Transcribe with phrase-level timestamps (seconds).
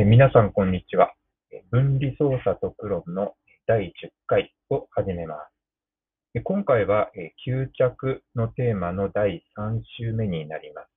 [0.00, 1.12] え皆さん、こんにちは。
[1.72, 3.34] 分離操作特論の
[3.66, 5.34] 第10回を始めま
[6.34, 6.40] す。
[6.44, 7.10] 今回は
[7.44, 10.88] 吸着のテーマの第3週目になります。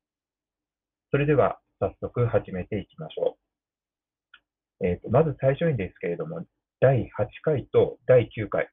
[1.10, 3.38] それでは早速始めていきましょ
[4.82, 4.86] う。
[4.86, 6.46] えーと、まず最初にですけれども、
[6.80, 8.70] 第8回と第9回、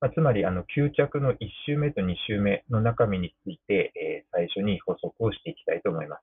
[0.00, 1.36] まあ、つまりあの吸着の1
[1.66, 6.22] 週目と2週目の中身について、えー、最初に補足をしていきたいと思います。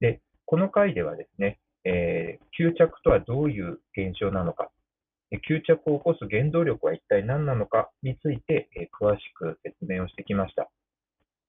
[0.00, 4.70] で、この回ではですね、えー、吸着とはどういう現象なのか、
[5.48, 10.68] 吸着を起こす原動力は一体何なのかについて、えー、詳しく説明をしてきました。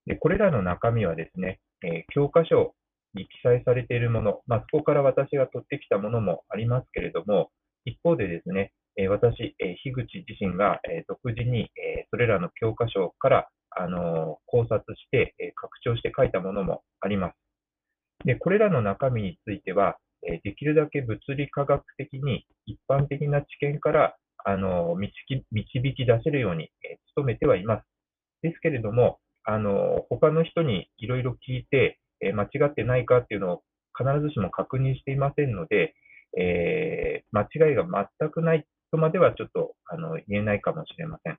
[0.05, 2.75] でこれらの中身はですね、えー、教科書
[3.13, 7.49] に記載されているもの、まあ、そこから私が取ってきたものもありますけれども、
[7.83, 17.35] 一方でですね、え私、え樋口自身が、え独自に、えそれらの教科書から、あの考察して、え拡張して書いたものもあります。
[18.25, 27.85] で、これらの中身については、えできるだけ物理科学的に一般的な知見からあの導き出せるように、え努めてはいます。
[28.41, 33.63] ですけれども、あの他の人にいろいろ聞いて、え間違ってないかっていうのを
[33.97, 35.95] 必ずしも確認していませんので、
[36.37, 37.83] えー、間違いが
[38.19, 41.37] 全くないとまではちょっとあの言えないかもしれません。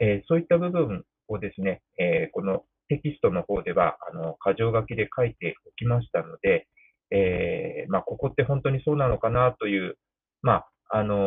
[0.00, 6.66] えー、そういった部分をですね、えー、このテキストの方ではあの箇条書きで書いておきましたので、
[7.10, 9.96] えー、まあ、ここって本当にそうなのかなという、
[10.42, 11.18] まあ、あのー、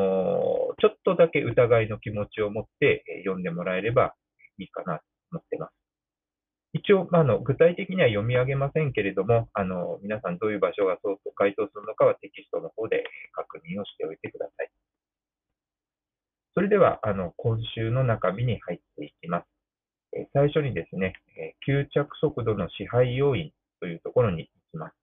[0.82, 4.16] ちょっとだけ疑いの気持ちを持って、読んでもらえれば
[4.58, 5.74] いいかなと思っています。
[6.74, 14.72] 一応、まあ、の具体的には読み上げませんけれども、あの皆さんどういう場所がそうと回答するのかはテキストの方で確認をしておいてください。
[16.54, 19.46] それでは、あの今週の中身に入っていきます。
[20.14, 25.01] え最初にですね、え吸着速度の支配要因というところに行きます。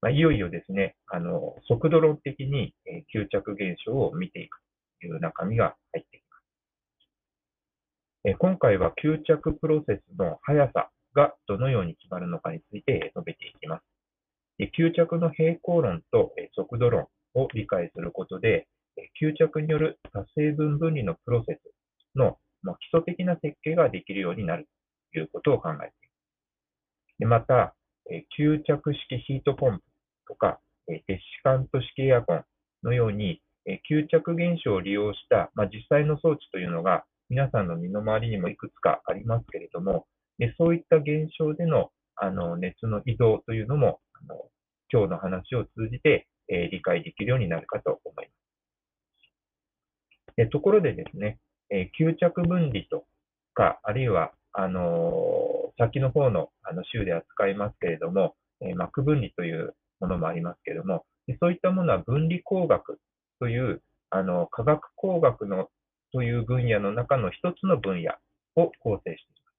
[0.00, 4.58] まあ、いよいよですね、あの、速度論的に、え吸着現象を見ていく
[5.00, 6.42] という中身が入ってきます。
[8.24, 13.82] え今回は吸着プロセスの速さがどのように決まるのかについて述べていきます。
[14.58, 18.66] 吸着の平行論と速度論を理解することで、
[19.20, 22.38] 吸着による多成分分離のプロセスの
[22.78, 24.66] 基礎的な設計ができるようになる
[25.12, 25.84] ということを考えて
[27.20, 27.40] います。
[27.40, 27.75] また、
[28.36, 29.84] 吸着式ヒートポンプ
[30.28, 32.44] とか、えデッシカント式エアコン
[32.82, 40.06] のように、え吸着現象を利用した、まあ、実際の装置というのが皆さんの身の回りにもいくつかありますけれども、
[40.38, 44.46] でそういった現象でのあの熱の移動というのもあの
[44.90, 48.32] 今日の話を通じて、え理解できるようになるかと思いま
[50.32, 50.36] す。
[50.36, 51.38] でところでですね、
[51.70, 53.04] え吸着分離と
[53.54, 61.04] か、あるいはあの先の方のあの週で扱いますけれども、え膜分離というものもありますけれども、
[61.40, 62.98] そういったものは分離工学
[63.40, 65.68] という、あの、科学工学の
[66.12, 68.12] という分野の中の一つの分野
[68.56, 69.56] を構成しています。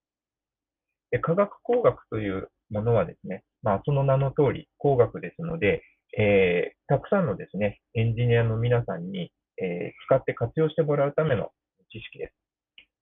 [1.12, 5.84] で科学工学というものはですね、まあ、その名の通り工学ですので、
[6.18, 11.52] えー、たくさんのですね、エンジニアの皆さんに、えー、使って活用してもらうための
[11.92, 12.34] 知識です。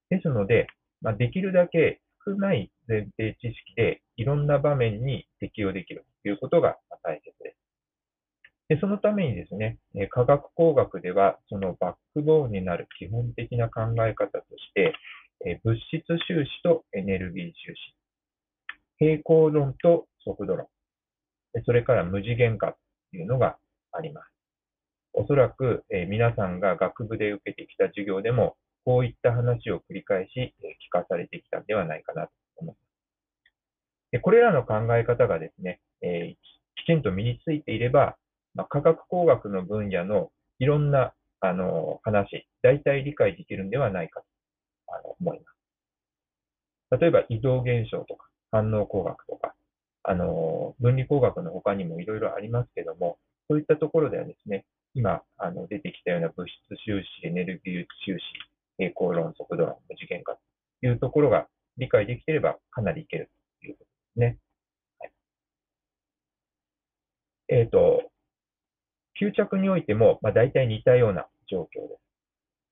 [0.10, 0.68] ですので、
[1.02, 7.66] まあ、できるだけ少ない前提知識でいろんな場面に適用できるということが大切です。
[8.68, 9.78] でそのためにですね、
[10.10, 14.94] 科学工学ではそのバックボーンになる基本的な考え方として、
[15.64, 17.96] 物質収支とエネルギー収支、
[18.98, 20.68] 平行論と速度論、
[21.66, 22.76] それから無次元化
[23.12, 23.58] というのが
[23.92, 24.36] あります。
[25.14, 32.86] おそらく、え皆さんが学部で受けてきた授業でも、こういった話を繰り返し、聞かされてきたんではないかなと思います。
[34.12, 36.36] でこれらの考え方がですね、えー、
[36.76, 38.16] きちんと身についていれば、
[38.54, 44.26] まあ、科学工学の分野のいろんなあの話、大体理解できるんではないかと
[44.88, 45.46] あの思いま
[46.92, 47.02] す。
[47.02, 49.56] 例えば移動現象とか反応工学とか、
[50.04, 53.18] あの分離工学の他にもいろいろありますけども、
[53.50, 56.56] そういったところではですね、今あの出てきたような物質
[56.86, 58.22] 収支、エネルギー収支、
[58.78, 60.38] 平行論、速度論、無次元化
[60.82, 63.32] というところが理解できていればかなりいける
[63.62, 64.38] ということですね。
[65.00, 65.12] はい、
[67.50, 68.12] えっ、ー、と、
[69.20, 72.06] 吸着においても、まあ、大体似たような状況です。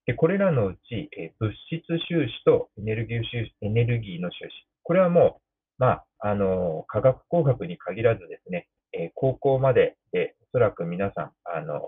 [0.06, 4.52] でこれらのうち、えー、物質収支とエネルギー収エネルギーの収支。
[4.84, 5.42] これはもう、
[5.78, 11.82] まあ、あの科学工学に限らずですね、えー、高校までで、おそらく皆さん、あの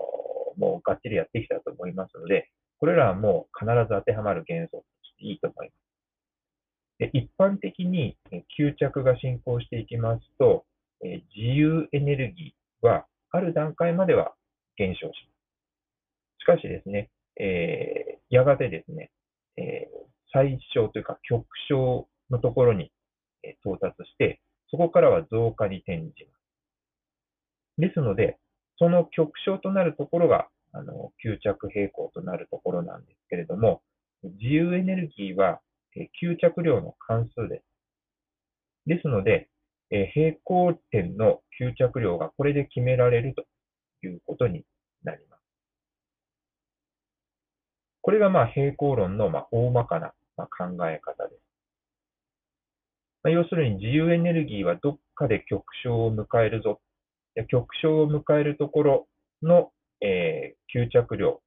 [0.56, 2.48] もうがっちりやってきたと思いますので、
[2.78, 5.76] これらはもう必ず当てはまる元素としていいと思います。
[6.98, 8.16] で一般的に
[8.58, 10.64] 吸着が進行していきますと、
[11.02, 14.34] 自由エネルギーはある段階までは
[14.76, 15.16] 減少します。
[16.40, 19.10] しかしですね、えー、やがてですね、
[19.58, 22.90] えー、最小というか極小のところに
[23.64, 24.40] 到達して、
[24.70, 26.12] そこからは増加に転じま
[27.76, 27.78] す。
[27.78, 28.38] ですので、
[28.78, 33.82] その極小となるところが、あの、吸着平行となるところなんですけれども、
[34.22, 35.60] 自由エネルギーは、
[35.96, 37.64] え吸着量の関数です。
[38.86, 39.48] ですので、
[39.90, 43.46] え平行点の吸着量がこれで決められると
[44.06, 44.64] いうことに
[45.02, 45.42] なります。
[48.02, 51.42] これがまあ平行論のまあ大まかなま考え方です。
[53.22, 56.80] ま要するに自由エネルギーはどっかで極小を迎えるぞ。
[57.48, 59.08] 極小を迎えるところ
[59.42, 59.70] の、
[60.00, 61.40] えー、吸着量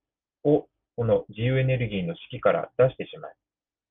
[0.43, 3.33] をこの自由エネルギーの式から出してしまい、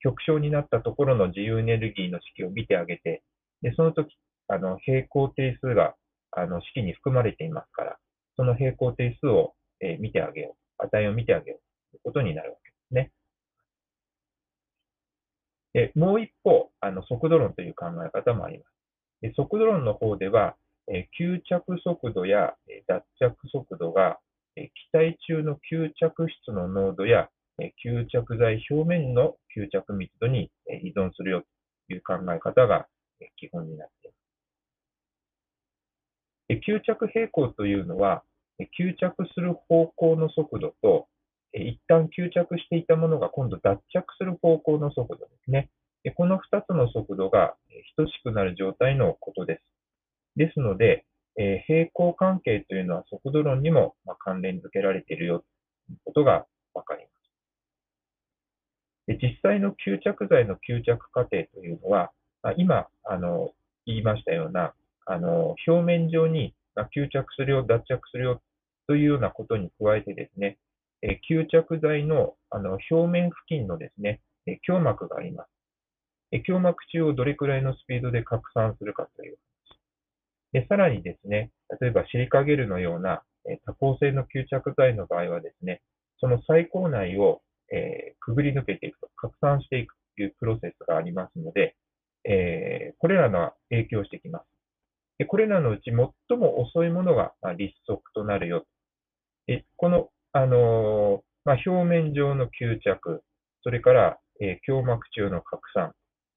[0.00, 3.22] 極小になったところの自由エネルギーの式を見てあげて、
[3.62, 4.16] でその時
[4.48, 5.94] あの平行定数が
[6.32, 7.96] あの式に含まれていますから、
[8.36, 13.12] その平行定数を、えー、見てあげよう、値を見てあげようということになるわけですね。
[15.74, 18.70] でもう一方、あの速度論という考え方もあります。
[19.20, 20.56] で速度論の方では、
[20.90, 24.18] え吸着速度やえ脱着速度が
[24.66, 27.28] 気体中の吸着質の濃度や
[27.84, 30.50] 吸着剤表面の吸着密度に
[30.82, 31.42] 依存するよ
[31.86, 32.86] という考え方が
[33.36, 34.18] 基本になっています。
[36.66, 38.22] 吸着平行というのは、
[38.58, 41.08] 吸着する方向の速度と、
[41.52, 45.70] 一旦吸着していたものが今度脱着する方向の速度ですね。
[46.16, 47.54] この2つの速度が
[47.96, 49.62] 等しくなる状態のことです。
[50.36, 51.04] ですので、
[51.38, 57.14] え平行関係というのは速度論にも、ま関連づけられているよということがわかります。
[59.06, 62.10] で実際の吸着剤の吸着過程というのは
[62.42, 63.52] ま、今あの
[63.86, 64.72] 言いましたような
[65.06, 68.42] あの表面上にま吸着するよ、脱着するよ
[68.86, 70.58] というようなことに加えてですね、
[71.02, 75.48] え吸着剤のあの表面付近のですね、え胸膜があります。
[76.32, 79.38] え胸膜中をどれくらいのスピードで拡散するかという
[80.52, 81.50] で、さらにですね、
[81.80, 85.82] 例えばシリカゲルのような、え多孔性の吸着剤の場合はですね、
[86.20, 87.40] その細胞内を、
[87.72, 91.76] えー、くぐり抜けていくと、拡散していくというプロセスがありますので、
[92.24, 94.44] えー、これらの影響してきます。
[95.18, 98.66] でこれらのうち最も遅いものが、まあ、立足となるよ。
[99.46, 103.22] でこの、あのー、まあ、表面上の吸着、
[103.62, 105.92] それから、えー、胸膜中の拡散、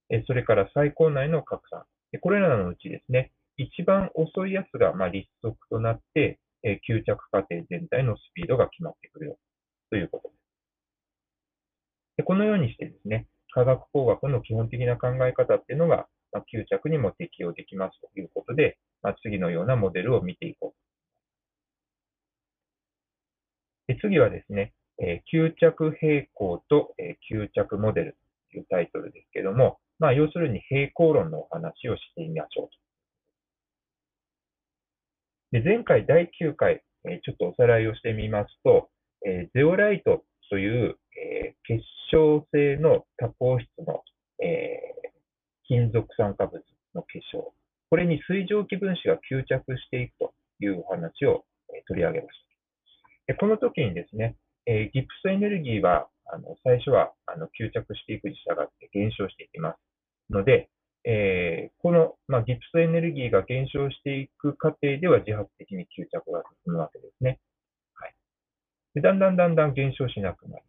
[0.09, 1.83] えそれから細胞内の拡散、
[2.21, 9.37] これらのうちですね、一番遅いやつが、ま、立足となって、え、吸着過程全体のスピードが決まってくるよ
[9.89, 10.41] ということです。
[12.17, 20.81] でこのようにしてですね、化学工学の基本的な考え方っていうのが、まあ、吸着にも適用できますということで、まあ、次のようなモデルを見ていこう。
[23.87, 28.17] で次はですね、えー、吸着平行と、えー、吸着モデル
[28.51, 32.80] というタイトルですけども、まあ、要するに平行論のお話をしてみましょうと。
[35.51, 38.89] で前回第9回、えちょっとおさらいをしてみますと、
[39.27, 44.01] えゼオライトという、え結晶性の多孔質の、
[44.41, 44.79] え
[45.67, 46.63] 金属酸化物
[46.95, 47.53] の結晶、
[47.89, 51.43] これに水蒸気分子が吸着していくというお話を、
[51.75, 52.39] え取り上げまし
[53.27, 53.33] た。
[53.33, 59.77] でこの時にですね、えギプスエネルギーはあの最初はあの吸着していくに従って減少していきます
[60.31, 60.69] ので、
[61.03, 67.39] えー、この、まあ、ギプスエネルギーが減少していく過程では自発的に吸着が進むわけですね。
[67.95, 68.13] はい、
[68.95, 70.63] でだんだんだんだん減少しなくなる。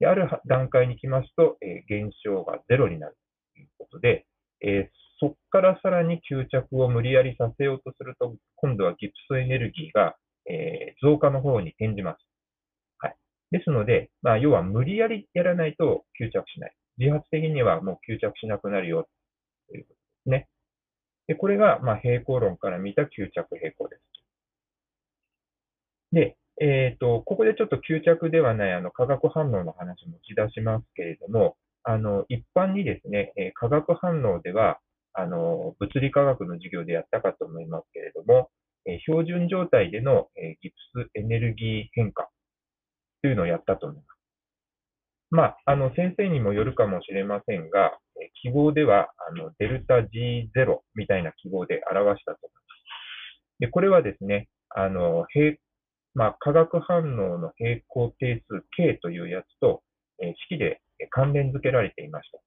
[0.00, 3.16] である段階に来ますと、えー、減少がゼロになる
[3.54, 4.26] ということで、
[4.60, 10.16] えー、そこからさらに吸着を無理やりさせようとすると、今度はギプスエネルギーが、
[10.48, 12.18] えー、増加の方に転じます。
[12.98, 13.16] はい、
[13.50, 16.74] ですので、まあ、要は無理やりやらないと吸着しない。
[16.98, 19.08] 自発的にはもう吸着しなくなるよ
[19.68, 20.48] ということですね。
[21.28, 24.02] でこれが、ま平行論から見た吸着平行です。
[26.12, 34.78] で、えっ、ー、と、ここでちょっと吸着ではないあの化学反応の話を持ち出しますけれども、あの一般にですね、え化学反応では
[35.14, 38.50] あの物理化学の授業でやったかと思いますけれども、
[38.86, 42.28] え標準状態での、えギプスエネルギー変化
[43.22, 44.18] というのをやったと思います。
[45.30, 47.98] まあ、あの先生にもよるかもしれませんが、
[48.42, 53.60] 記号ではあのデルタ G0 みたいな記号で表したと思います。
[53.60, 55.56] でこれはですね、あの平
[56.14, 59.82] まあ、化学反応の平行定数 K というやつと、
[60.20, 62.38] え式で関連付けられていました。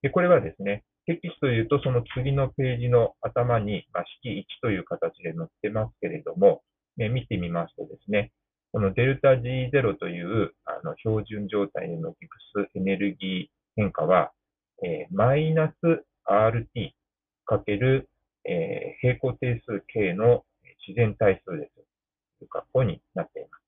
[0.00, 6.62] でこれはですね、テキストで言うと、その次のページの頭に、まあ、式1という形で載ってますけれども、
[6.96, 8.32] ね、見てみますとですね、
[8.72, 14.32] このデルタ G0 というあの標準状態でのギプスエネルギー変化は、
[14.84, 15.74] えー、マイナス
[16.28, 16.90] RT
[17.44, 18.08] かける、
[18.44, 20.44] えー、平行定数 K の
[20.86, 21.74] 自然対数です。
[22.38, 23.62] という格好になっています。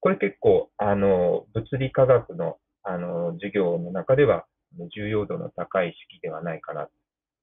[0.00, 4.46] これ結構、あの、物理科学の、あの、授業の中では
[4.94, 6.88] 重要度の高い式ではないかな。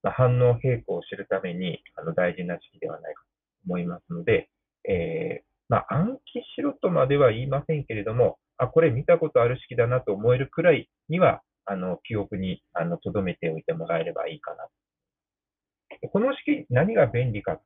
[0.03, 3.27] まあ、反応平行を知るためにあの大事な式ではないかと
[3.65, 4.49] 思いますので、
[4.87, 14.67] えー、まあ、暗記しろとまでは言いませんけれども、あ、これ見たことある式だなと思えるくらいには、あの、記憶に、あの、留めておいてもらえればいいかな。
[16.11, 17.59] この式、何が便利か。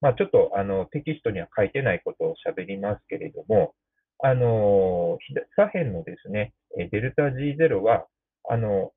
[0.00, 3.74] まあ、ちょっと、あの、テキストには書いてないことを喋りますけれども、
[4.22, 5.18] あの、
[5.56, 8.06] 左辺のですね、デルタ G0 は、
[8.48, 8.92] あの、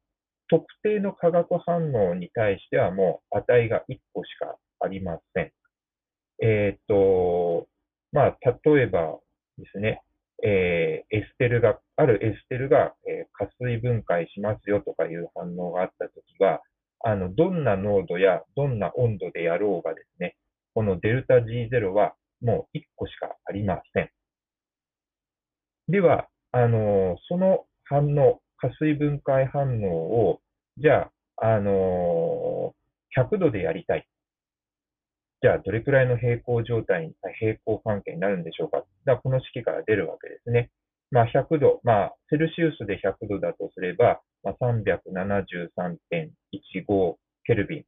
[0.50, 5.52] 特定の化学反応に対してはもう値が1個しかありません。
[6.42, 7.68] えっ、ー、と、
[8.12, 9.18] まあ、例えば
[9.58, 10.02] ですね、
[10.46, 16.62] えー、エステルが、あるエステルが、えー、加水分解しますよとかいう反応があったときは、
[17.06, 20.36] あの、どんな濃度やどんな温度でやろうがですね、
[20.74, 24.10] このデルタ G0 はもう1個しかありません。
[25.88, 30.42] では、あの、その反応、加水分解反応を、
[30.78, 32.74] じゃあ、あの
[33.18, 34.08] 100度でやりたい。
[35.44, 38.86] じゃあ、どれくらいの平行状態に、平行関係になるんでしょうか。
[39.04, 40.72] だこの式から出るわけですね。
[41.12, 47.84] まあ、100度、まあ、セルシウスで100度だとすれば、まあ、373.15ケルビン。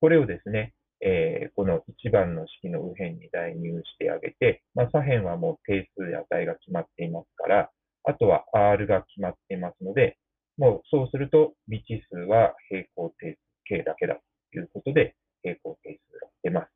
[0.00, 7.70] これをですね、えー、この1番の式の右辺に代入してあげて、まあ、左辺はもう定数で値が決まっていますから、
[8.02, 10.18] あとは R が決まっていますので、
[10.58, 14.22] もうそうすると未知数は平行定数 K だけだと
[14.58, 16.75] いうことで、平行定数が出ます。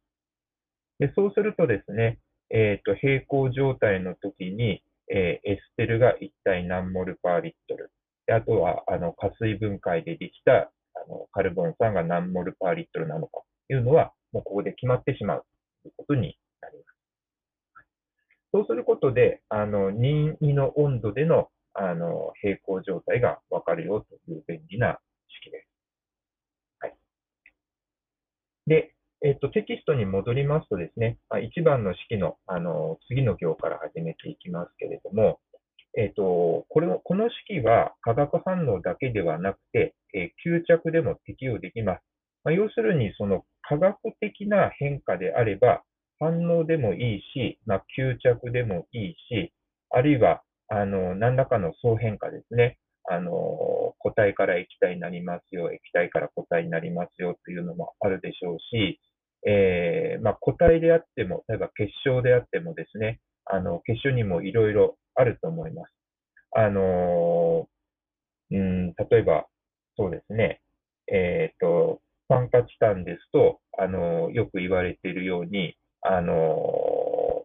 [1.00, 7.90] でそうするとですね、えっ、ー、と、平行状態の時に、えー、エステルが一体何モルパーリットル。
[8.26, 10.70] であとは、あの、加水分解でできた、あ
[11.08, 15.46] の、カルボン酸が何モルパーリットルなのかというのは、もうここで決まってしまう
[15.82, 16.90] ということになります。
[18.52, 25.68] そうすることで、あの、任意の温度での、あの、平行状態がわかるよという便利な式です。
[26.80, 26.94] はい。
[28.66, 35.40] で、えっと、テキストに戻りますとですね、ま、1番の式の、あの、次の行から始めていきますけれども、
[35.98, 42.02] えっと、これを、この式は化学反応だけではなくて、えー、吸着でも適用できます。
[42.44, 45.82] まあ、要するに、その化学的な変化であれば、
[46.18, 49.52] 反応でもいいし、まあ、吸着でもいいし、
[49.90, 52.78] あるいは、あの、何らかの相変化ですね。
[53.10, 59.00] あの、固体から液体になりますよ、液体から固体になりますよというのもあるでしょうし、
[59.46, 65.92] えー、まあ、固体であっても、例えば結晶であってもですね、あの、結晶にもいろいろあると思います。
[66.52, 67.68] あの、
[68.50, 69.46] うん、例えば、
[69.96, 70.60] そうですね、
[71.08, 77.44] えっ、ー、と、酸化チタンですと、あの、よく言われているように、あの、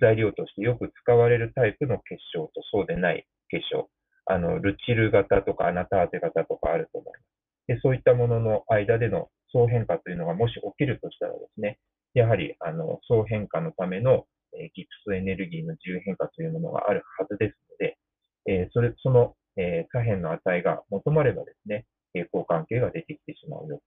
[0.00, 3.88] 材料としてよく使われるタイプの結晶とそうでない結晶。
[4.26, 7.34] あの、ルチル型とかアナターテ型とかあると思います。
[7.66, 11.78] でそういったものの間での相変化というのがもし起きるとしたらですね、
[12.12, 17.98] やはり、あの、相変化のための、え、ギプスエネルギーの自由変化というものがあるはずですので、
[18.46, 23.80] えー、それ、その、えー、左辺の値が求まればですね、平行関係が出てきてしまうよという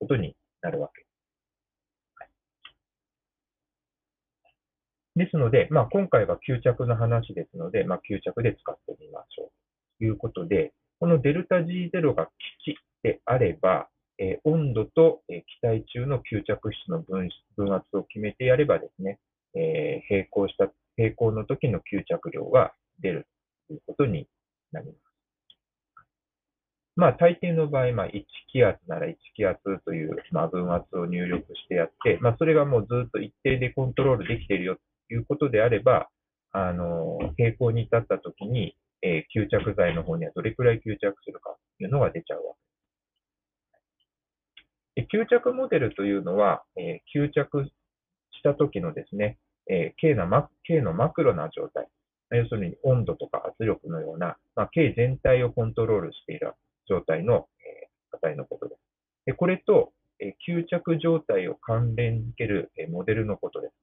[0.00, 1.12] ことになるわけです。
[5.14, 9.50] ですので、まあ、今回は吸着の話ですので、まあ、吸着で使ってみましょう
[9.98, 12.28] ということで、このデルタ G0 が
[12.64, 13.88] 基地であれば、
[14.18, 19.18] え、温度と、えー、気体中の吸着質の分分圧を決めてやればですね、
[19.54, 23.26] えー、並行した、並行の時の吸着量が出る
[23.68, 24.28] ということに
[24.72, 25.02] なります。
[26.94, 34.76] まあ、大抵の場合、まあ、1気圧なら1気圧という、まあ、分圧を入力してやって、まあ、それがもうずっと一定でコントロールできているよ
[35.08, 36.08] ということであれば、
[36.52, 42.71] あの、平行に至ったときに、えー、吸着剤の方にはどれくらい吸着するかというのが出ちゃうわけです。
[44.96, 47.64] 吸着モデルというのは、えー、吸着
[48.30, 49.38] した時のですね、
[49.70, 51.88] えー、K のマ K のマクロな状態、
[52.30, 56.52] 要するに温度とか圧力のような、まあ、K 全体をコントロールしている
[56.88, 58.80] 状態の、えー、値のことです。
[59.26, 63.74] でこれと、えー、吸着状態を関連づける、えー、モデルのことです。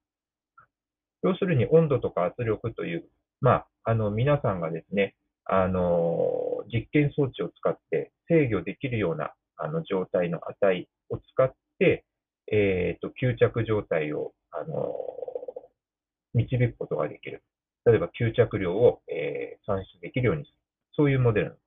[1.24, 3.10] 要するに温度とか圧力という、
[3.42, 12.06] まあ、あの、皆さんがですね、あの、実験装置を使って制御できるようなあの状態の値を使って、
[12.52, 14.94] えーと、吸着状態を、あの
[16.34, 17.44] 導くことができる。
[17.86, 20.54] 例えば吸着量を、えー、算出できるようにする。
[20.96, 21.58] そういうモデル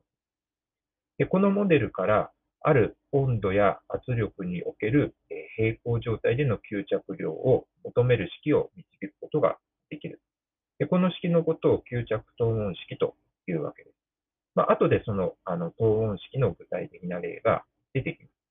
[1.18, 2.30] でこのモデルから
[2.60, 9.56] ある温度や圧力における、えー、平行状態での吸着量を求める式を導くことが
[9.90, 10.20] できる。
[10.78, 13.14] でこの式のことを吸着等温式と
[13.46, 13.94] いうわけです。
[14.54, 18.41] まあ後でそのあの等温式の具体的な例が出てきます。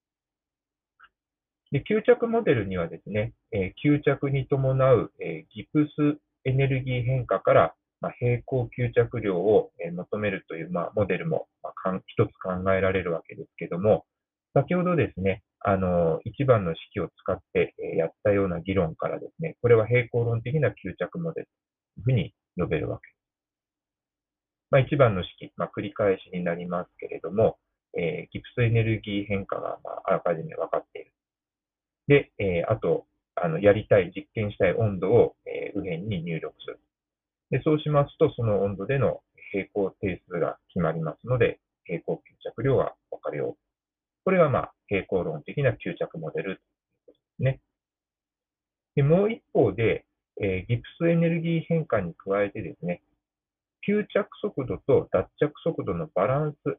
[1.71, 14.05] で吸着モデルにはですね、えー、吸着に伴う、えー、ギプスエネルギー変化から、まあ、平行吸着量を、えー、求めるという、まあ、モデルも、まあ、一つ考えられるわけですけども、
[14.53, 21.47] 先ほどですね、あの、一番の式を使って、えやったような議論からですね、これは平行論的な吸着モデル
[21.95, 23.17] というふうに呼べるわけです。
[24.71, 27.57] まあ、一番の式、まあ、繰り返しになりますけれども、
[27.97, 31.11] えー、ギプスエネルギー変化が、まあ、あらかじめ分かっている。
[32.11, 36.79] で、えー、あと、あの、やりたい、実験したい温度を、えー、右辺に入力する。
[37.51, 39.21] で、そうしますと、その温度での
[39.53, 43.57] 平行定数が決まりますので、平行吸着量が分かるよう。
[44.25, 46.59] これが、まあ、平行論的な吸着モデルというこ
[47.05, 47.59] とですね。
[48.95, 50.05] でもう一方で、
[50.41, 53.01] えー、ギプスエネルギー変化に加えてですね、
[53.87, 56.77] 吸着速度と脱着速度のバランス。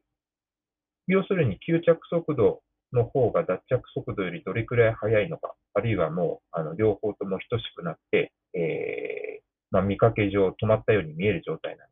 [1.06, 2.62] 要するに吸着速度
[2.92, 11.90] の方が脱着速度よりどれくらい速いのか、あるいはもうあの両方とも等しくなって、えー、まあ、見かけ上止まったように見える状態なの。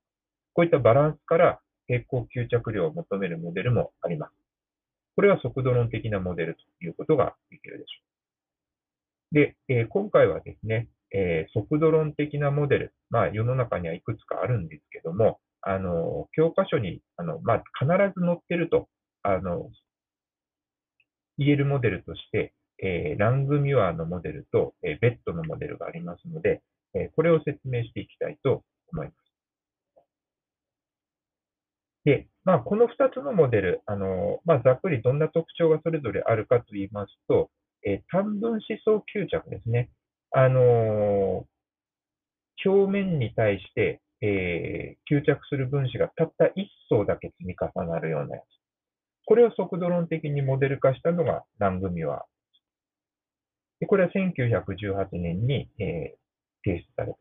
[0.52, 4.33] こういったバランスから平行吸着量を求めるモデルもあります。
[5.16, 8.00] これは速度論的なモデルということができるでしょ
[9.33, 9.35] う。
[9.35, 17.87] で、えー、今回はですね、えー、速度論的なモデル、まあ、世の中にはいくつかあるんですけども、あの教科書にあの、まあ、必
[18.19, 18.88] ず載ってると
[19.23, 19.71] あの
[21.40, 26.62] 言えるモデルとして、え、ラングミュアのモデルと、え、ベッドのモデルがありますので、
[26.94, 29.16] え、これを説明していきたいと思います。
[32.05, 37.50] で、まあ、この2つのモデル、あのまあ、ざっくりどんな特徴がそれぞれあるかと言いますと、
[37.87, 39.90] え単分思想吸着ですね。
[40.33, 41.46] あの
[42.64, 46.50] 表面に対して、え吸着する分子がたった1
[46.90, 48.60] 層だけ積み重なるようなやつ。
[49.31, 52.25] これを速度論的にモデル化したのがラングミュア。
[53.79, 57.19] でこれは1918年に、えー、提出された。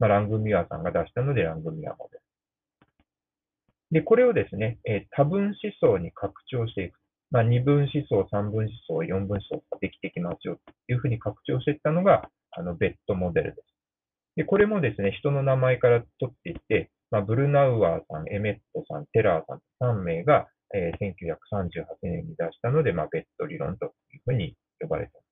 [0.00, 2.22] まあ、ラングミュアさんが出したのでラングミュアモデル。
[3.92, 6.98] で、これをですね、えー、多分思想に拡張していく。
[7.30, 13.68] まあ、二分思想、三分思想、四分思想ができてきますよというふうに拡張していったのが、あの、ベッドモデルです。
[14.34, 19.54] で、これもですね、人の名前から取っていって、まあ、ブルナウアーさん、エメットさん、テラーさ
[19.86, 25.26] ん、3名が、えー、1938年に出したので、まあ、ベッド理論というふうに呼ばれています。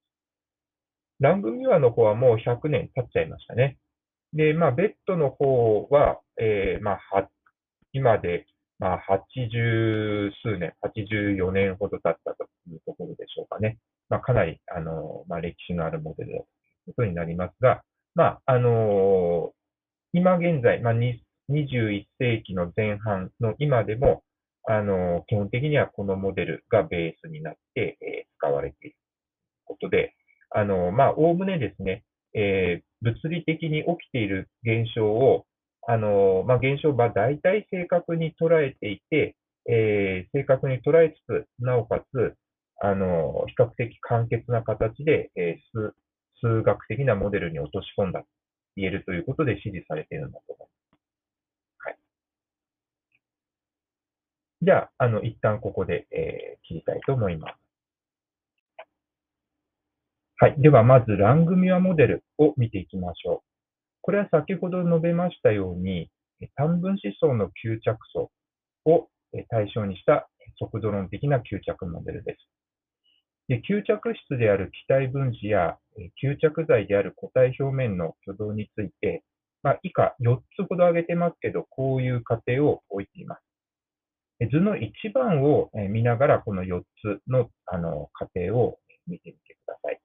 [1.21, 3.79] ラングミュアの方はもう100年経っちゃいましたね。
[4.33, 7.29] で、まあ、ベッドの方は、えー、まあ、
[7.93, 8.47] 今で、
[8.79, 13.79] まあ、80数年、84年ほど経ったというところでしょうかね。
[14.09, 16.47] まあ、かなり、あの、まあ、歴史のあるモデルだという
[16.87, 17.83] ことになりますが、
[18.15, 19.53] まあ、あの
[20.13, 24.23] 今現在、まあ、21世紀の前半の今でも、
[24.67, 28.97] あの、基本的にはこのモデルがベースになって、え、使われている
[29.65, 30.15] ことで、
[30.51, 35.47] あの、まあ、おおむねですね、えー、物理的に起きている現象を、
[35.87, 39.37] あの、まあ、現象は大体正確に捉えていて、
[39.69, 42.35] えー、正確に捉えつつ、なおかつ、
[42.81, 45.93] あの、比較的簡潔な形で、えー、
[46.41, 48.27] 数学的なモデルに落とし込んだと
[48.77, 50.74] 言えるということで支持されているんだと思います。
[54.65, 57.55] じゃあ、あの、一旦ここで、えー、切りたいと思います。
[60.39, 60.55] はい。
[60.59, 63.49] では、まず、ラングミュアモデルを見ていきましょう。
[64.01, 66.11] これは先ほど述べましたように、
[66.57, 68.31] 単分子層の吸着層
[68.87, 69.09] を
[69.51, 72.39] 対象にした速度論的な吸着モデルです。
[73.49, 75.77] で吸着質である気体分子や
[76.23, 79.23] 吸着剤である固体表面の挙動について、
[79.63, 83.43] まあ、以下4つほど挙げてますけど、こういう過程を置いています。
[84.51, 90.01] 図の1番を見ながら、この4つのあの過程を見てみてください。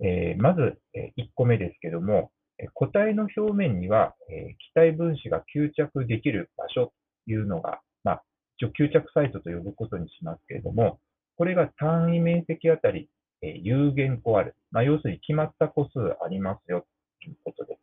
[0.00, 0.78] えー、まず、
[1.16, 2.30] 1個目ですけども、
[2.74, 6.92] 固体の表面には、え気体分子が吸着できる場所
[7.26, 8.22] というのが、まあ、
[8.56, 10.98] 一応吸着サイトと呼ぶことにしますけれども、
[11.36, 13.08] これが単位面積あたり、
[13.42, 14.56] え有限個ある。
[14.72, 16.84] まあ、要するに決まった個数ありますよ
[17.22, 17.80] ということです。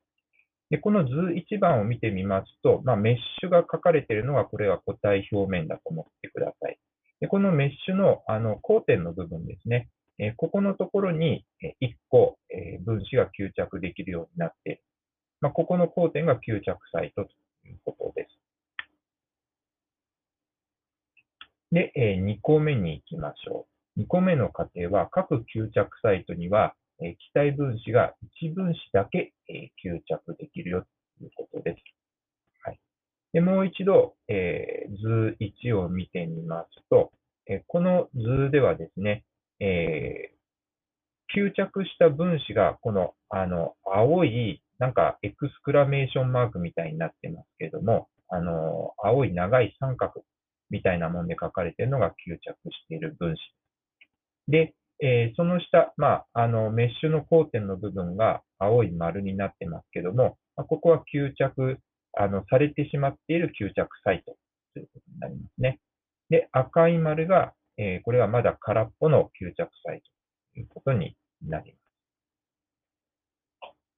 [0.69, 6.79] で、この図1番を見てみますと、まあ、メッシュが書かれているのが、これは固体表面だと思ってください。
[7.21, 11.45] でこのメッシュのあの交点の部分ですね、えここのところに
[11.81, 14.81] 1個、え分子が吸着できるようになって、
[15.41, 17.31] まあ、ここの交点が吸着サイトと
[17.67, 18.39] いうことです。
[21.71, 24.01] で、え2個目に行きましょう。
[24.01, 30.85] 2個目の過程は、各吸着サイトには、え気体分子が1分子だけ、え吸着できるよ
[31.17, 31.77] ということです。
[32.63, 32.79] はい、
[33.33, 37.11] でもう一度、え、図1を見てみますと、
[37.47, 39.25] えこの図ではですね、
[39.59, 40.31] え、
[41.35, 50.23] 吸着した分子がこのあの青いなんかエクスクラメーションマークみたいになってますけども、あの青い長い三角
[50.69, 53.39] みたいなもので書かれているのが吸着している分子。
[54.47, 61.79] で、えー、その下、まあ、あの、メッシュの交点の部分が青い丸になってますけども、まあ、ここは吸着、
[62.17, 64.37] あの、されてしまっている吸着サイト
[64.73, 65.79] ということになりますね。
[66.29, 70.05] で、赤い丸が、えー、これはまだ空っぽの吸着サイト
[70.53, 71.85] ということになります。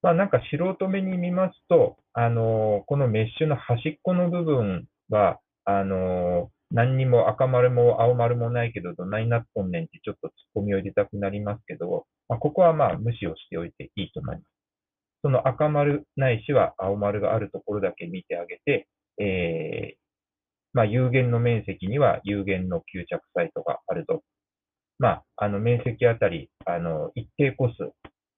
[0.01, 14.45] まあ、なんか素人目に見ますと、あのー、このメッシュの端っこの部分は、あの何にも赤丸も青丸もないけど、どないなっとんねんってちょっと突っ込みを入れたくなりますけど、まあ、ここはまあ無視をしておいていいと思います。
[15.21, 18.87] その赤丸ないしは青丸があるところだけ見てあげて、
[19.19, 19.97] えー、
[20.73, 24.21] まあ、有限の面積には有限の吸着サイトがあるぞ。
[24.99, 27.91] まあ、あの面積あたり、あの一定個数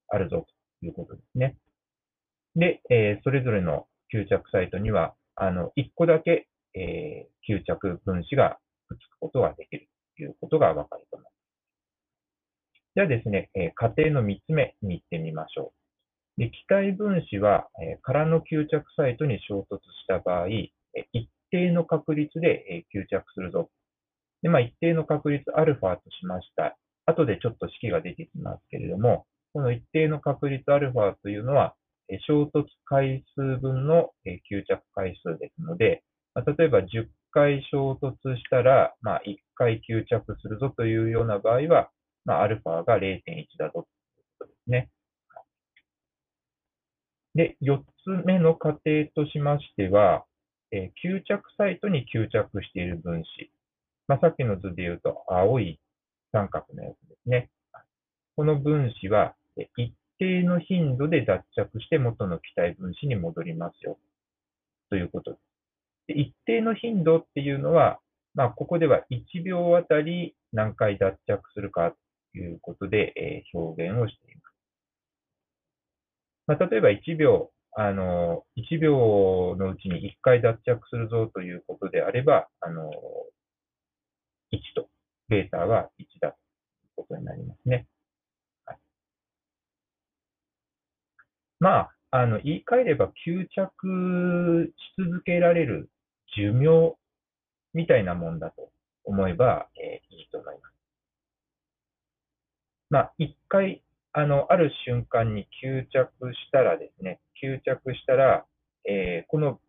[0.08, 0.46] あるぞ
[0.80, 1.58] ということですね。
[2.56, 11.34] で、えー、それぞれの吸着サイトには、あの、1個だけえー、吸着分子がくっつくことができるということがわかると思います。
[12.96, 15.74] じゃあですね、えー、過程の3つ目に行ってみましょ
[16.38, 16.42] う。
[16.42, 20.72] で気体分子は、え、空の吸着サイトに衝突した場合、え、
[21.12, 23.70] 一定の確率で、え、吸着するぞ。
[24.42, 26.78] で、まあ、一定の確率アルファとしました。
[27.06, 31.76] 後でちょっと式が出てきますけれども、この一定の確率アルファというのは、
[32.28, 41.90] 衝突回数分の吸着回数ですので、ま、例えば10回衝突したら、まあ、1回吸着するぞというような場合は、
[42.26, 43.22] まあ、アルファが0.1
[43.58, 43.86] だぞという
[44.40, 44.90] ことですね。
[47.36, 50.26] で、4つ目の過程としましては、
[50.72, 53.52] えー、吸着サイトに吸着している分子。
[54.08, 55.80] まあ、さっきの図で言うと、青い
[56.32, 57.50] 三角のやつですね。
[58.36, 59.36] この分子は、
[59.78, 63.98] 一定の頻度で脱着して元の気体分子に戻りますよ。
[64.90, 65.49] ということです。
[66.14, 68.00] 一定の頻度っていうのは、
[68.36, 71.94] まあ、ここでは1秒あたり何回脱着するか
[72.34, 74.50] ということで、えー、表現をしています。
[76.48, 82.90] まあ、例えば1秒、あの、1秒のうちに1回脱着するぞということであれば、あの、
[84.52, 84.90] 1と、
[85.28, 87.88] ベータは1だということになりますね。
[88.66, 88.78] はい、
[91.60, 95.90] まあ、あの、言い換えれば吸着し続けられる
[96.36, 96.96] 寿命
[97.74, 98.72] みたいなもんだと
[99.04, 100.74] 思えば、えー、いいと思います。
[102.90, 108.46] まあ、一回、あの、ある瞬間に吸着したらですね、吸着したら、
[108.86, 109.60] えー、この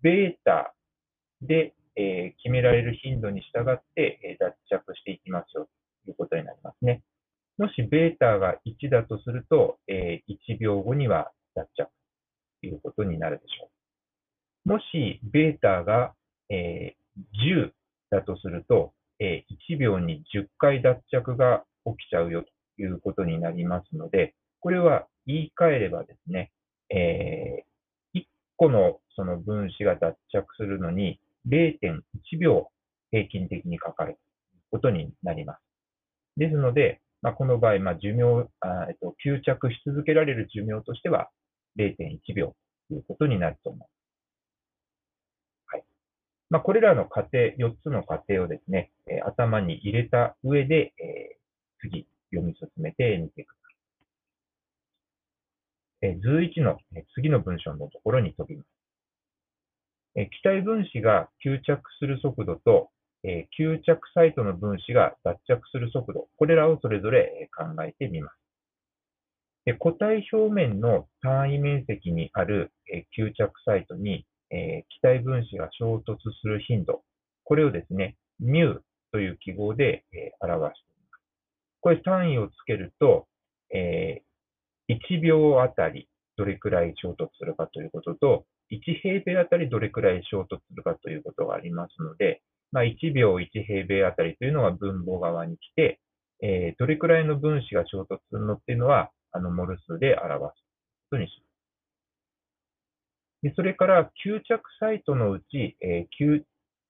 [0.00, 0.74] ベータ
[1.42, 5.68] で、えー、決められる頻度に従って、え脱着していきますよ
[6.04, 7.02] ということになりますね。
[7.58, 11.90] もしベータが1だとすると、え1秒後には脱着
[12.60, 13.75] ということになるでしょう。
[14.66, 16.12] もしベータが、
[16.50, 16.96] え、
[17.46, 17.70] 10
[18.10, 26.50] だとすると、え、1秒に10回脱着が起きちゃうよということになりますので、これは言い換えればですね、
[26.90, 27.64] え、
[28.14, 28.24] 1
[28.56, 32.02] 個のその分子が脱着するのに0.1
[32.40, 32.68] 秒
[33.12, 34.18] 平均的にかかる
[34.72, 35.60] ことになります。
[36.36, 41.30] ですので、まあ、この場合、まあ、寿命あ、えっと、吸着し続けられる寿命としては
[41.78, 42.56] 0.1秒
[42.88, 43.95] ということになると思います。
[46.48, 53.54] まあ、これらの過程、4つの過程をですね、え、頭に入れた上で、えー、次、読み進めてみてくだ
[56.00, 56.10] さい。
[56.12, 58.68] え図1の、え次の文章のところに飛びます。
[60.14, 62.90] え気体分子が吸着する速度と、
[63.24, 68.36] え吸着サイトの分子が脱着する速度、これらをそれぞれ考えてみます。
[69.80, 72.72] 固体表面の単位面積にある
[73.18, 77.02] 吸着サイトにえー、気体分子が衝突する頻度、
[77.44, 78.80] これをですね、μ
[79.12, 81.22] という記号で、えー、表しています。
[81.80, 83.26] これ単位をつけると、
[83.74, 96.00] えー、1秒あたりどれくらい衝突するかということと、1平米あたりどれくらい衝突するかということがありますので、まあ、1秒1平米あたりというのが分母側に来て、
[96.42, 100.62] えー、どれくらいの分子が衝突するのっていうのは、あの、モル数で表す
[101.10, 101.45] ことにします。
[103.46, 106.42] でそれから、吸着サイトのうち、えー、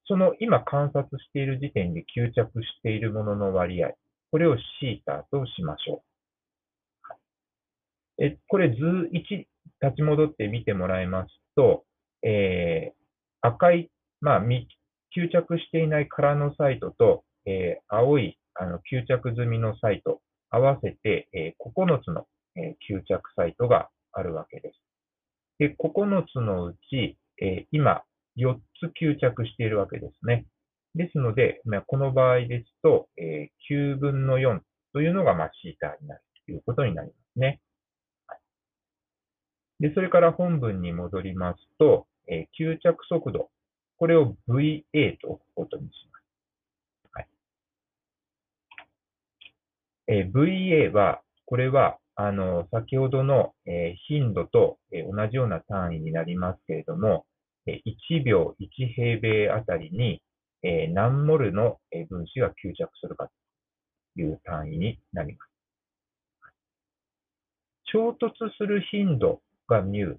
[0.06, 3.90] その今観察している時点で吸着しているものの割合、
[4.30, 6.02] これをシータとしましょ
[8.18, 8.24] う。
[8.24, 8.76] えこれ図
[9.12, 9.46] 1立
[9.96, 11.84] ち戻って見てもらいますと、
[12.22, 13.90] えー、赤い、
[14.22, 24.85] まあ、吸着していない空のサイトと、えー、青いあの吸着済みのサイト、合わせて、えー、9つの、えー、吸着サイトがあるわけです。
[25.58, 28.02] で、9つのうち、え、今、
[28.36, 30.46] 4つ吸着しているわけですね。
[30.94, 34.60] ですので、ま、この場合ですと、え、9分の4
[34.92, 37.60] というのが、まあ、シーターになるということになりますね。
[39.80, 43.50] で、それから本文に戻りますと、え、吸着速度、
[43.98, 46.24] これを VA と置くことにします。
[47.12, 47.28] はい、
[50.08, 57.26] え、VA は、これは、あの、先ほどの、え、頻度と、え、同じような単位になりますけれども、
[57.66, 60.22] え、1秒1平米あたりに、
[60.62, 63.28] えー、何モルのえ分子が吸着するか
[64.14, 65.50] という単位になります。
[67.84, 70.18] 衝突する頻度が μ、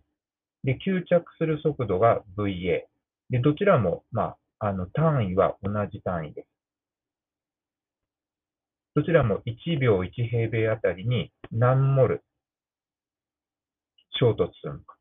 [0.63, 2.83] で、吸着する速度が VA。
[3.29, 6.57] で、どちらも、まあ、あの、単位は同じ単位です。
[8.97, 12.23] どちらも1秒1平米あたりに何モル
[14.19, 14.95] 衝突するのか、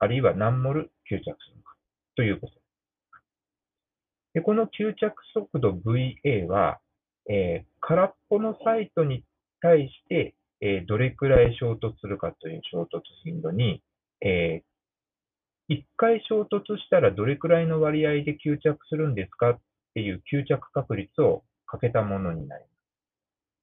[0.00, 1.76] あるいは何モル吸着するのか
[2.16, 2.54] ということ
[4.34, 6.80] でこの吸着速度 VA は、
[7.30, 9.22] えー、空っぽのサイトに
[9.60, 13.84] 対して、えー、どれくらい衝突するかという衝突頻度に、
[14.20, 19.58] えー、1回衝突したらどれくらいの割合で吸着するんですかっ
[19.94, 22.77] ていう吸着確率をかけたものになります。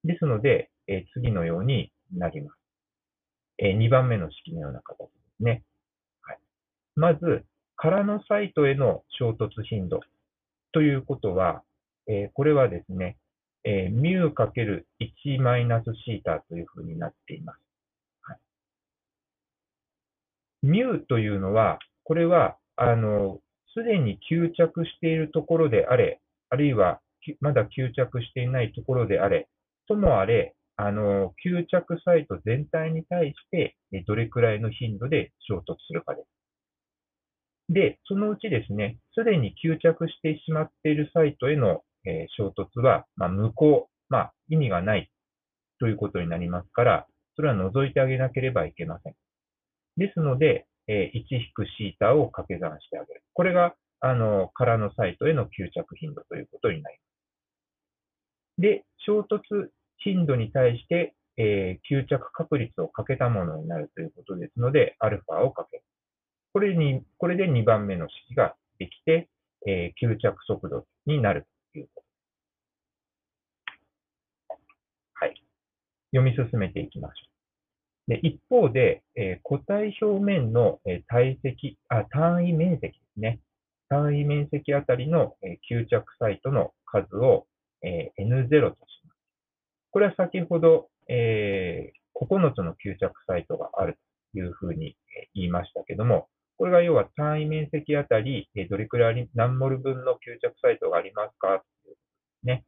[0.06, 2.58] ですので、え、次のようになります。
[3.58, 5.64] え、2番目の式のような形ですね。
[6.22, 6.40] はい、
[6.96, 10.00] まず、空のサイトへの衝突頻度
[10.72, 11.64] ということは、
[12.08, 13.18] え、これはですね、
[13.64, 17.60] えー、μ×1 マイナスシータというふうになっています。
[18.22, 18.40] はい、
[20.68, 23.42] μ というのは、これは、あの、
[23.74, 27.02] すでに吸着しているところであれ、あるいは
[27.40, 29.48] まだ吸着していないところであれ、
[29.88, 33.76] ともあれ、あの、吸着サイト全体に対して、
[34.08, 36.28] どれくらいの頻度で衝突するかです。
[37.70, 45.10] で、そのうちですね、すでに吸着してしまっているサイトへの、え衝突は、まあ、無効、まあ、意味がない
[45.80, 49.16] ということになりますから、それは除いてあげなければいけません。
[49.98, 53.24] ですので、え1引くシータを掛け算してあげる。
[53.34, 57.15] これが、あの、空のサイトへの吸着頻度ということになります。
[58.58, 65.84] で、衝突頻度に対して、えー、吸着確率をかけたものになるということですので、アルファをかける。
[66.54, 69.28] これに、これで2番目の式ができて、
[69.68, 72.04] えー、吸着速度になるというこ
[74.48, 74.56] と。
[75.14, 75.44] はい。
[76.16, 77.36] 読み進めていきましょう。
[78.08, 83.40] で一方で、えー、固体表面の、えー、体積あ、単位面積ですね。
[83.90, 87.48] 単位面積あたりの、えー、吸着サイトの数を、
[87.86, 88.96] えー、N0 とし
[89.96, 93.98] これは先ほど、えー、9つの吸着サイトがある
[94.34, 94.98] というふうに
[95.34, 101.60] 言いましたけども、これが要は単位面積あたり、どれくらい何モル分の吸着サイトがありますか？
[101.60, 102.66] ことですね。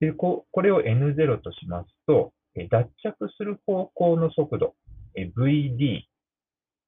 [0.00, 2.32] でここれを N0 としますと、
[2.70, 4.74] 脱着する方向の速度、
[5.14, 6.04] VD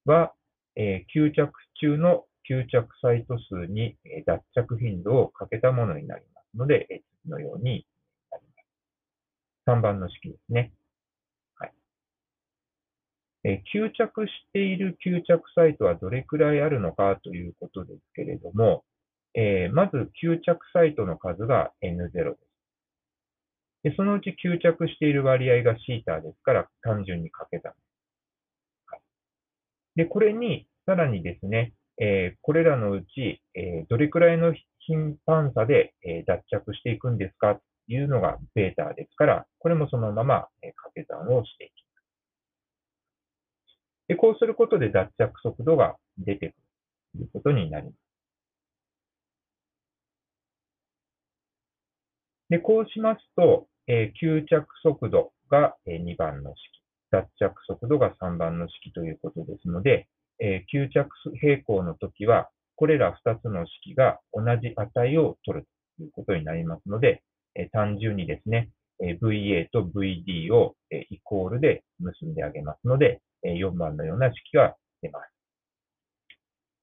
[0.07, 0.33] は、
[0.77, 6.87] 吸着中の吸着サイト数に脱着頻度をかけたものになりますので、
[7.23, 7.87] 次のように
[8.31, 8.63] なりま
[9.67, 10.73] す3番の式ですね。
[11.57, 11.73] はい。
[13.45, 18.85] え吸着している吸着サイトはどれくらいあるのかということですけれども、
[19.35, 22.49] えー、まず吸着サイトの数が N0 です。
[23.85, 27.73] でそのうち吸着している割合がシータですから単純に掛け算。
[28.87, 29.01] はい、
[29.97, 41.89] で、これにさらにですね、え、これらのうち、え、どれくらいの頻繁さで、え脱着していくんですかというのがベータですから、これもそのまま掛け算をしていきます。
[44.09, 46.55] でこうすることで脱着速度が出てくる
[47.15, 47.97] ということになります。
[52.49, 56.79] でこうしますと、えー、吸着速度が、え、2番の式。
[57.11, 60.09] 脱着速度が3番の式ということですので、
[60.41, 61.09] えー、吸着
[61.41, 67.23] 平行の時は、これら2つの式が同じ値を取るということになりますので、
[67.55, 68.71] えー、単純にですね、
[69.01, 75.31] えー、VA と VD を、えイコールで結んであげますので、え4番のような式が出ます。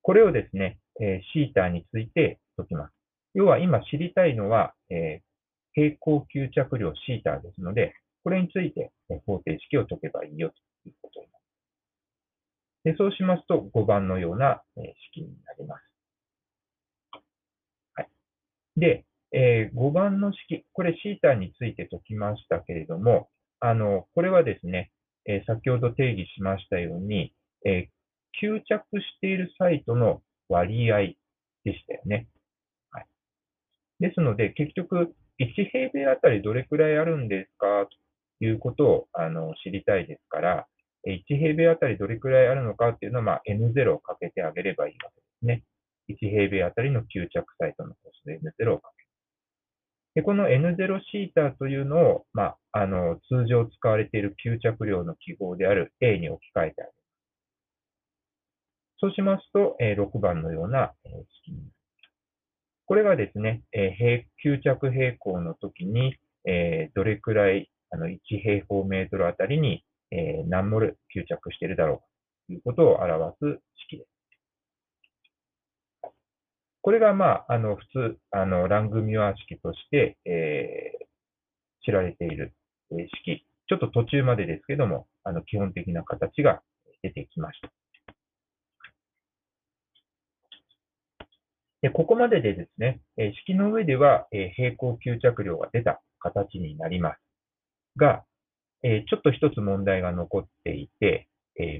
[0.01, 2.93] これをですね、えシータについて解きます。
[3.33, 5.21] 要は今知りたいのは、え
[5.73, 8.91] 平行吸着量シータですので、これについて
[9.25, 10.49] 方程式を解けばいいよ
[10.83, 11.44] ということになります。
[12.85, 14.61] でそうしますと、5番のような
[15.11, 15.81] 式になります。
[17.95, 18.09] はい、
[18.77, 23.27] で、えー、5番の式、これシータについて解きましたけれども、
[23.59, 24.91] あの、これはですね、
[25.25, 27.33] えー、先ほど定義しましたように、
[27.65, 31.15] えー、吸着しているサイトの割合
[31.63, 32.27] でしたよね。
[32.91, 33.05] はい、
[33.99, 37.89] ですので、結局、1平米あたりどれくらいあるんですか？
[38.39, 40.67] ということをあの知りたいですから、
[41.05, 45.63] 1平米あたりどれくらいあるのかっていうのは、まあ、N0 をかけてあげればいいわけですね。
[46.09, 49.09] 1平米あたりの吸着サイトのコスト N0 をかける。
[50.15, 56.93] でこの N0 シータというのを、まあ、あの通常使われている吸着量の記号である A に置き換えてあげる。
[58.97, 61.75] そうしますと、え6番のような式になります。
[62.85, 66.15] これがですね、え吸着平行の時に、
[66.45, 72.03] えどれくらいあの1平方メートルあたりに、え何モル吸着しているだろうか
[72.47, 74.15] ということを表す式です。
[76.81, 81.05] これが、まあ、あの普通、あのラングミュア式として、えー、
[81.83, 82.53] 知られている
[83.23, 83.47] 式。
[83.67, 86.61] ちょっと途中までですけども、あの基本的な形が
[87.01, 87.71] 出てきました。
[91.81, 93.01] でここまででですね、
[93.41, 97.19] 式の上では平行吸着量が出た形になります。
[97.97, 98.23] が、
[98.83, 101.27] えちょっと一つ問題が残っていて、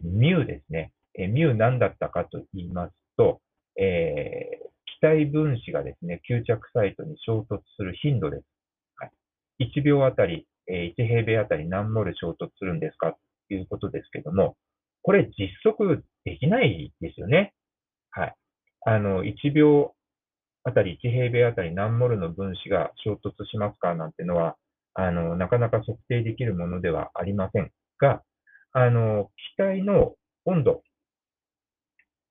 [0.04, 0.92] ミューですね。
[1.18, 3.42] ミュー何だったかと言いますと、
[3.80, 8.44] えー、気体分子がですね、吸着サイトに衝突する頻度です。
[8.98, 9.08] は
[9.60, 13.16] い、1秒あたりえ、1平米あたり何モル衝突するんですか
[13.48, 14.56] ということですけども、
[15.04, 17.54] これ実測できないですよね。
[18.12, 18.36] はい。
[18.86, 19.94] あの、1秒
[20.64, 24.56] あたり、1平米あたり何モルの分子が衝突しますかなんてのは、
[24.96, 28.24] あの、なかなか測定できるものではありませんが、
[28.72, 30.84] あの、気体の温度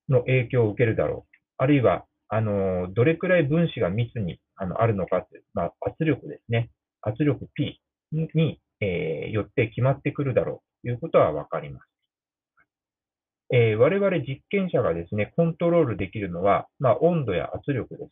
[0.09, 1.37] の影響を受けるだろう。
[1.59, 6.71] あるいは、あの、どれくらい分子が密にあのあるのかという、まあ、圧力ですね。
[7.03, 7.81] 圧力 P
[8.13, 11.87] に、えー、よって決まってくるだろうということはわかります。
[13.53, 18.11] えー、我々実験者がですね、コントロールできるのは、まあ、温度や圧力です。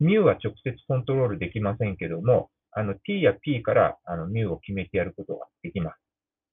[0.00, 5.96] ミューは直接コントロールできませんけども、あの t や p からあのミューを決めてやることができます。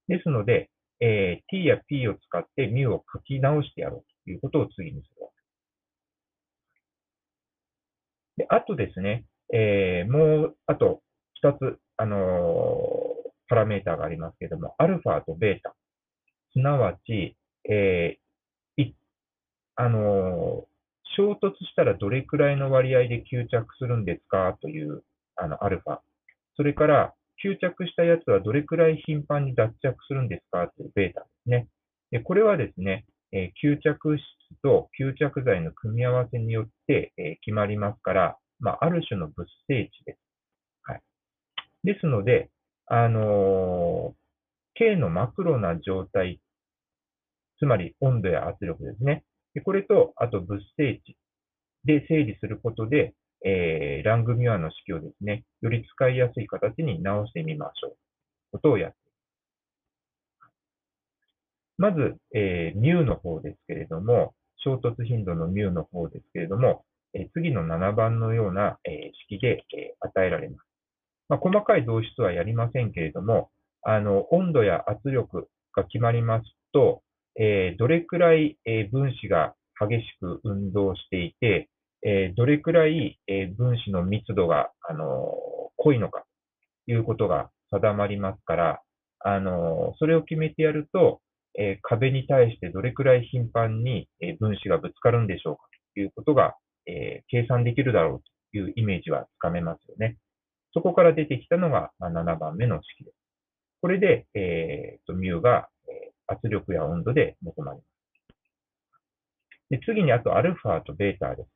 [0.08, 5.30] ですので、えー、t や p を使ってミューを書き直してやろうということを次にするわ
[8.38, 8.54] けです。
[8.54, 11.02] あとですね、えー、もう、あと
[11.44, 15.76] 2つ、あのー、パラメータがありますけれども、アルファとベータ。
[16.54, 17.36] すなわち、
[17.70, 18.96] えー、い
[19.76, 20.66] あの
[21.18, 25.04] 衝突したらどれくらいの割合で吸着するんですかという
[25.36, 26.00] あのアルファ。
[26.56, 31.68] それから、吸着したやつはどれくらい頻繁に脱着するんですかというベータですね。
[32.12, 40.20] でこれはですね、え、吸着質と吸着剤の組み合わせによって、え、決まりますから、まあ、ある種の物性値です。
[40.84, 41.02] はい。
[41.84, 42.50] ですので、
[42.86, 44.14] あのー、
[44.76, 46.40] K のマクロな状態、
[47.60, 49.24] つまり温度や圧力ですね。
[49.54, 51.18] でこれと、あと物性値
[51.84, 53.14] で整理することで、
[53.46, 57.98] えー、ラングミュアの式をですね、より使いやすい形に直してみましょう。
[58.52, 58.98] ことをやって
[61.78, 61.92] ま。
[61.92, 68.94] ず、えー、ミューの方ですけれども、衝突頻度のミューの方ですけれども、えー、次の7番のような、えー、
[69.28, 70.68] 式で、えー、与えられます。
[71.30, 73.50] まあ、細かい導出はやりませんけれども、
[73.84, 77.04] あの、温度や圧力が決まりますと、
[77.38, 81.70] えー、どれくらい、えー、分子が激しく運動していて、
[82.08, 85.34] えー、どれくらい、えー、分子の密度が、あの
[85.78, 86.24] 濃いのか
[86.86, 88.82] ということが定まりますから、
[89.20, 91.20] あのそれを決めてやると、
[91.58, 95.64] えー、壁に対してどれくらい頻繁に、え分子がぶつかるんでしょうか
[95.96, 100.18] ということが、え計算できるだろうというイメージはつかめますよね。
[100.74, 103.18] そこから出てきたのが、ま7番目の式です。
[103.82, 107.90] これで、えーと、ミュが、え圧力や温度で求まります。
[109.70, 111.55] で次に、あと、アルファとベータです。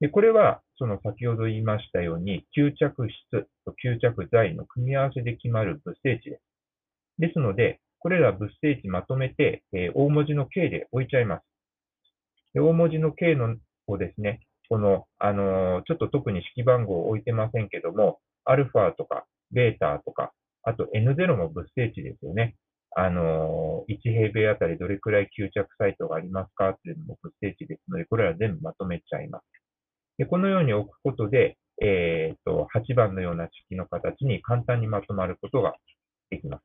[0.00, 6.42] で、これは、その先ほど言いましたように、吸着質と吸着剤の組み合わせで決まる物性値です。
[7.18, 11.44] ですので、これら物性値まとめて、えー、大文字の K で置いちゃいます。
[12.54, 14.40] で大文字の K のをですね、
[14.70, 20.32] この、あのー、ちょっと特に式番号を置いてませんけども、アルファとか、ベータとか、
[20.62, 22.56] あと N0 も物性値ですよね。
[22.96, 29.59] あのー、1平米あたりどれくらい吸着サイトがありますかっていうのも物性値ですので、これら全部まとめちゃいます。
[30.20, 35.76] でこのように置くことで、え、ー、と、8番のような式の形に簡単にまとまることが
[36.28, 36.62] できます。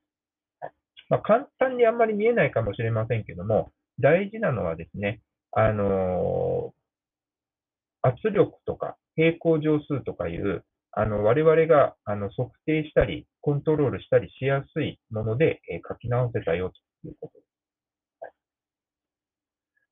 [1.07, 5.21] まあ、簡単にあんまり見えないかもしれませんけども、大事なのはですね、
[5.53, 17.47] あのー、圧力とか平行乗数とかいう、あの、我々があの測定したり、コントロールしたりしやすいもので、えー、書き直せたよということです。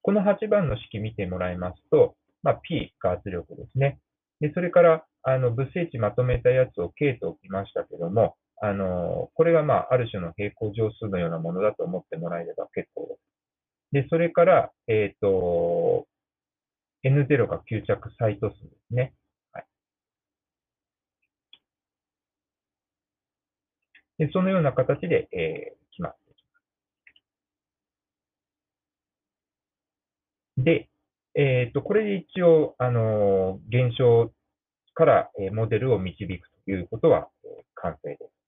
[0.02, 4.00] この8番の式見てもらいますと、まあ、P が圧力ですね。
[4.40, 14.04] で、それから、あの、物性値まとめたやつを K と置きましたけども、あの、これがまあ、ある種の平行乗数のようなものだと思ってもらえれば結構です。
[14.04, 16.08] で、それから、えっ、ー、と、
[17.06, 19.14] N0 が吸着サイト数ですね。
[19.52, 19.66] はい。
[24.18, 26.60] で、そのような形で、えー、決まっていきま
[30.58, 30.64] す。
[30.64, 30.90] で、
[31.36, 34.32] えっ、ー、と、これで一応、あの、現象
[34.94, 37.30] から、えモデルを導くということは、
[37.76, 38.44] 完成です。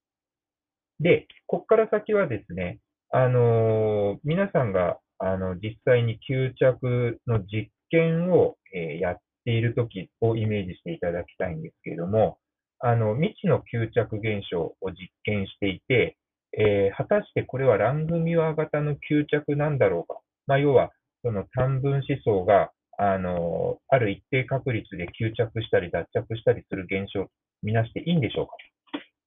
[1.00, 2.78] で、ここから先はですね、
[3.10, 12.38] あの皆さんが、あの、実際に吸着の実験を、えやっているときをイメージしていただきたいんですけれども、
[12.80, 16.16] あの、未知の吸着現象を実験していて、
[16.58, 20.20] えー、果たしてこれはラングミワ型の吸着なんだろうか。
[20.46, 20.90] まあ、要は、
[21.22, 27.28] その単分子層があの、ある一定確率で吸着したり脱着したりする現象を
[27.62, 28.52] 見なしていいんでしょうか？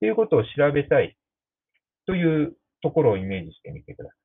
[0.00, 1.16] ということを調べたい
[2.06, 4.20] というところをイメージしてみてください。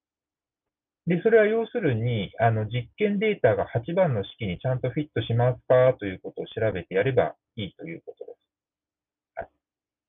[1.08, 8.36] で、それは要するに、あの、実験データが8番の式にちゃんとフィットしますかということを調べてやればいいということです。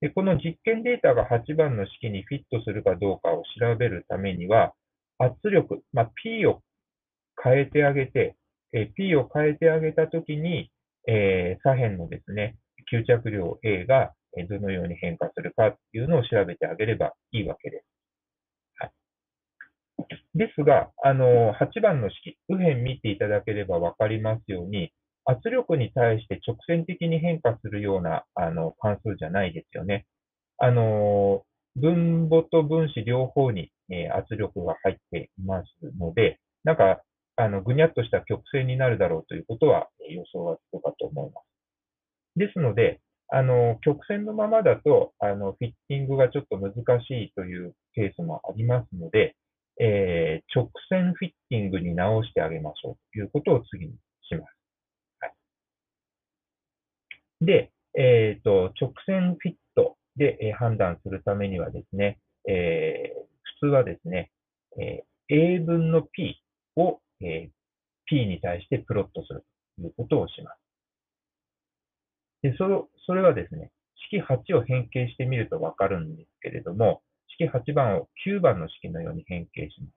[0.01, 4.74] でこの実験データが8番の式にフィットするかどうかを調べるためには、
[5.18, 6.62] 圧力、まあ、P を
[7.43, 8.37] 変えてあげて、
[8.73, 10.71] え P を変えてあげたときに、
[11.09, 12.57] え左辺のですね、
[12.93, 14.12] 吸着量 A が
[14.45, 17.85] どのように変化するかっていうのを調べてあげればいいわけです。
[18.79, 24.93] はい、ですが、あの、8番の式、右辺見ていただければわかりますように、
[25.25, 30.07] 圧力に対して直線的に変化するようなあの関数じゃないですよね。
[30.59, 31.45] あの、
[31.75, 35.67] 分母と分子両方に、え圧力が入っています
[35.99, 37.03] ので、なんか
[37.37, 41.45] あの、ぐにゃっとした曲線になるだろうということは予想がつくかと思います。
[42.37, 49.37] ですので、あの、曲線のままだと、あの、フィッティングがちょっと難しいというケースもありますので、
[49.78, 54.57] えー、直線フィッティングに直してあげましょうということを次にします。
[55.20, 55.34] はい、
[57.45, 62.18] で、えっ、ー、と、直線フィットで、判断するためにはですね、
[62.49, 63.20] えー、
[63.61, 64.30] 普通はですね、
[64.78, 66.43] え A 分の P
[66.76, 67.51] をえー、
[68.07, 69.45] P に対してプロットする
[69.77, 70.59] ということをします。
[72.43, 73.71] でそれそれはですね、
[74.11, 79.93] 式8を変形してみるとわかるんですけれども、式8番を9番の式のように変形します。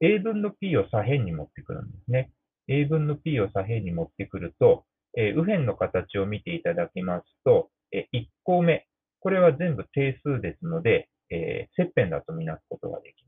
[0.00, 2.30] A 分の P を左辺に持ってくるんですね。
[2.68, 4.84] A 分の P を左辺に持ってくると、
[5.16, 8.84] えー、右辺の形を見ていただきますと、えー、1項目、
[9.20, 13.27] これは全部定数ですので、えー、切片だとみなすことができま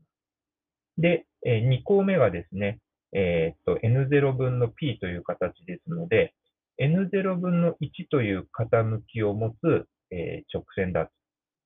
[1.01, 2.79] で、えー、2項目がですね、
[3.13, 6.33] えー、っと、n0 分の p という形ですので、
[6.79, 11.11] n0 分の1という傾きを持つ、え、直線だと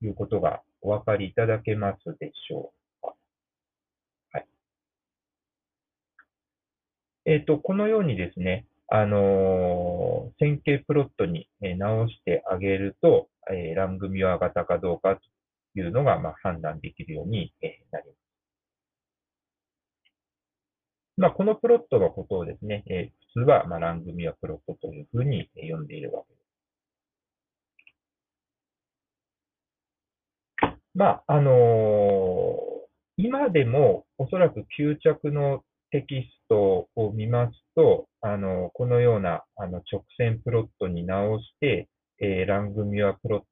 [0.05, 2.73] いうことがお分かりいただけますでしょ
[3.03, 3.15] うか。
[4.31, 4.47] はい。
[7.25, 15.21] えっ、と、このようにですね、あのー、線形プロットに直してあげると、えー、ラングミュア型かどうかと
[15.79, 17.51] いうのが、まあ、判断できるように
[17.91, 18.24] なります。
[21.17, 26.45] まあ、このプロットのことをですね、え、普通は、ま、ラングミアプロットというふうに呼んでいるわけです。
[30.93, 31.55] まあ、あのー、
[33.17, 41.87] 今でもおそらく吸着のテキストを見ますと、あのー、このようなあの直線プロットに直して、
[42.21, 43.45] えー、ラングミュアプロ、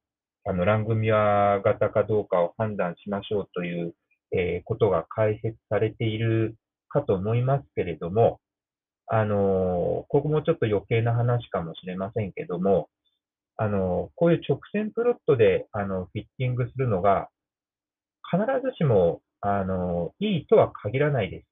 [0.45, 3.93] あのラングミュア型かどうかを判断しましょうという、
[4.35, 6.55] えことが解説されている
[6.93, 8.39] かと思いますけれども、
[9.07, 12.87] あの、ここもちょっと余計な話かもしれませんけども、
[13.57, 17.29] あの、こういう直線プロットで、あの、フィッティングするのが、
[18.31, 21.47] 必ずしも、あの、いいとは限らないです。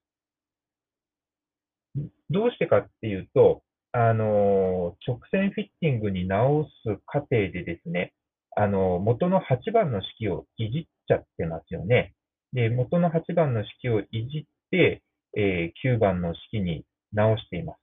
[2.30, 6.70] どうしてかっていうと、あの、直線フィッティングに直す
[7.06, 8.14] 過程でですね、
[8.56, 12.14] あの、元の8番の式をいじっちゃってますよね。
[12.54, 15.04] で、元の8番の式をいじって、
[15.38, 17.80] えー、9番の式に直しています。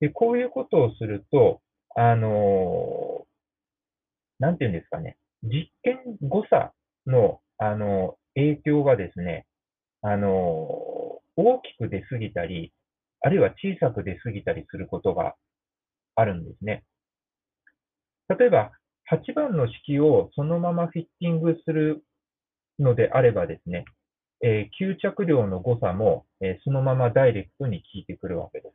[0.00, 1.60] で、こういうことをすると、
[1.94, 3.26] あの
[4.38, 6.72] なんていうんですかね、実験誤差
[7.06, 9.46] の、あの、影響がですね、
[10.00, 10.28] あの、
[11.36, 12.72] 大きく出すぎたり、
[13.20, 15.34] あるいは小さく出すぎたりすることが
[16.16, 16.82] あるんですね。
[18.28, 18.72] 例えば、
[19.12, 22.02] 8番の式をそのままフィッティングする
[22.78, 23.84] のであればですね、
[24.42, 28.70] えー、吸着量の誤差も、えー、そのままダイレクトに効いてくるわけで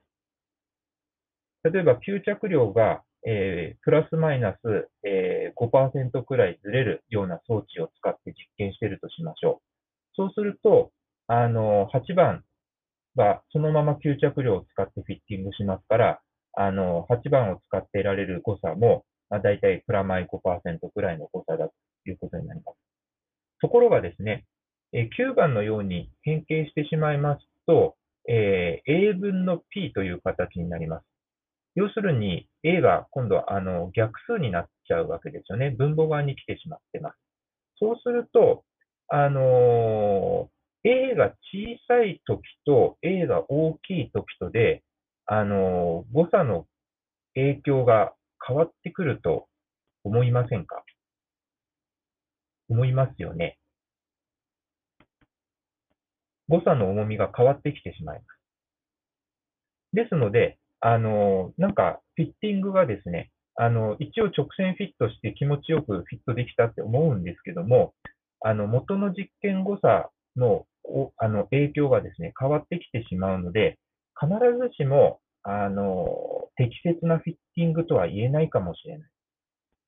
[1.63, 1.71] す。
[1.71, 9.67] 例えば、吸着量が、えー、プラスマイナス、え、5%くらいずれるような装置を使って実験しているとしましょう。
[10.15, 10.91] そうすると、
[11.27, 12.43] あの、8番
[13.15, 16.21] はそのまま吸着量を使ってフィッティングしますから、
[16.53, 21.73] あの、8番を使って得られる誤差も、まあ、大体プラマイ5%くらいの誤差だと
[22.05, 22.77] いうことになります。
[23.59, 24.45] ところがですね、
[24.93, 27.95] え9番のように変形してしまいますと、
[28.29, 31.05] えー、A 分の P という形になります。
[31.75, 35.71] 要するに A が今度はあの逆数になっちゃうわけですよね。
[35.71, 37.17] 分母側に来てしまってます。
[37.79, 38.63] そうすると、
[39.09, 41.35] あのー、A が小
[41.87, 44.83] さい時と A が大きい時とで、
[45.25, 46.65] あのー、誤差の
[47.35, 48.13] 影響が
[48.45, 49.47] 変わってくると
[50.03, 50.83] 思いませんか？
[52.69, 53.57] 思いますよね。
[56.47, 58.27] 誤差の重みが変わってきてしまいます。
[59.93, 67.93] ですので、あの、なんか、フィッティングがですね、あの、一応直線フィットして気持ちよくフィットできたって思うんですけども、
[68.41, 70.65] あの、元の実験誤差の、
[71.17, 73.79] あの、影響がですね、変わってきてしまうので、
[74.19, 76.07] 必ずしも、あの、
[76.55, 79.09] 適切なフィッティングとは言えないかもしれない。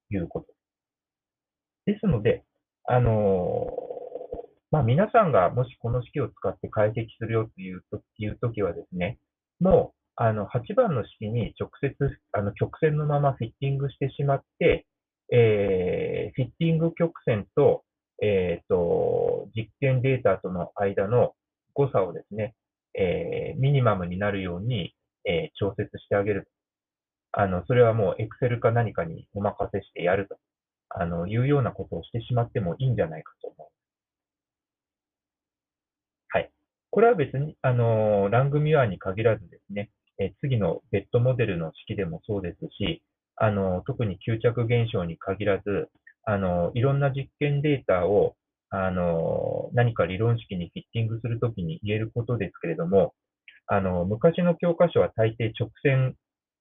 [0.09, 0.59] ということです。
[1.93, 2.43] ですので、
[2.85, 3.67] あの
[4.71, 9.17] まあ、皆さんがもしこの式を使って解析するよというというときはですね、
[9.59, 11.95] もう、あの、8番の式に直接、
[12.33, 14.85] あの、曲線のままフィッティングしてしまって、
[15.31, 17.83] えー、フィッティング曲線と、
[18.21, 21.33] え、ー、と、実験データとの間の
[21.73, 22.53] 誤差をですね、
[22.95, 24.93] えー、ミニマムになるように、
[25.25, 26.49] えー、調節してあげる。
[27.31, 30.37] あの、それはもう Excel か何かにお任せしてやると、
[30.89, 33.67] あの、いうようなことをしてしまってもいいんじゃないかと思う。
[33.67, 33.78] はい。
[36.91, 43.03] これは別に、あの、ラングミュアに限らずですね、え次のベッドモデルの式でもそうですし、
[43.35, 45.89] あの、特に吸着現象に限らず、
[46.25, 48.35] あの、いろんな実験データを、
[48.69, 53.13] あの、何か理論式にフィッティングするときに言えることですけれども、
[53.67, 56.15] あの、昔の教科書は大抵直線、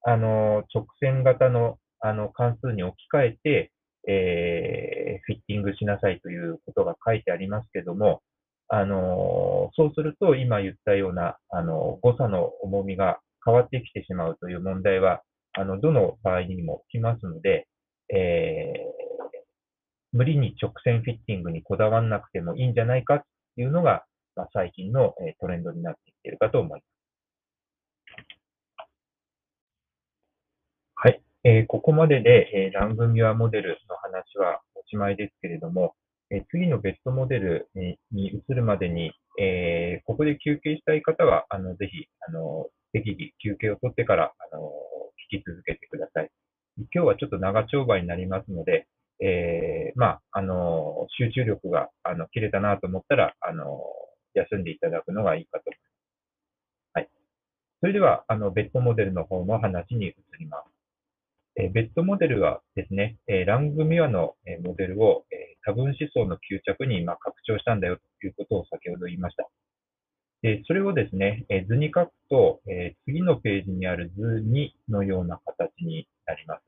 [0.05, 3.72] あの、直線型の、あの、関数に置き換えて、
[4.07, 8.22] えー、フィッティングしなさいということが書いてありますけども、
[8.69, 15.23] あの、そうすると今言ったような、あの、誤差の重みが変わってきてしまうという問題は、
[15.55, 17.66] あの、どの場合にも起きますので、
[18.14, 19.39] えー、
[20.12, 24.05] 無理に直線フィッティングにこだわらなくてもいいんじゃないかというのが、
[24.37, 26.99] まあ、最近のトレンドになってきているかと思います。
[30.95, 31.23] はい。
[31.45, 35.95] えー、ここまでで、えー、ラングミュアモデルの話はおしまいですけれども、
[36.31, 37.68] え、次のベストモデル
[38.12, 44.62] に移るまでに、えー、ここで休憩したい方は、あの、ぜひ、あの、適宜休憩を取ってから、あの、
[45.33, 46.31] 聞き続けてください。
[46.95, 48.87] 今日はちょっと長丁場になりますので、
[49.20, 53.81] えー、まあ、あの、集中力が、あの、切れたなと思ったら、あの、
[54.35, 56.95] 休んでいただくのがいいかと思います。
[56.95, 57.09] はい。
[57.81, 60.79] それでは、あの、ベッドモデルの方の話に移ります。
[61.61, 69.49] えベッドモデルはですね、えラングミュアの、えモデルを、え多分思想の吸着に、ま拡張したんだよということを先ほど言いました。
[70.43, 76.63] でそれをですね、え図に書くと、え次のページにある図2のような形になります。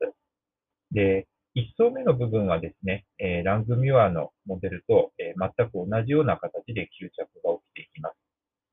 [0.91, 8.15] で、1層目の部分はですね、えラングミュアのモデルと、え全く同じような形で吸着が起きていきます。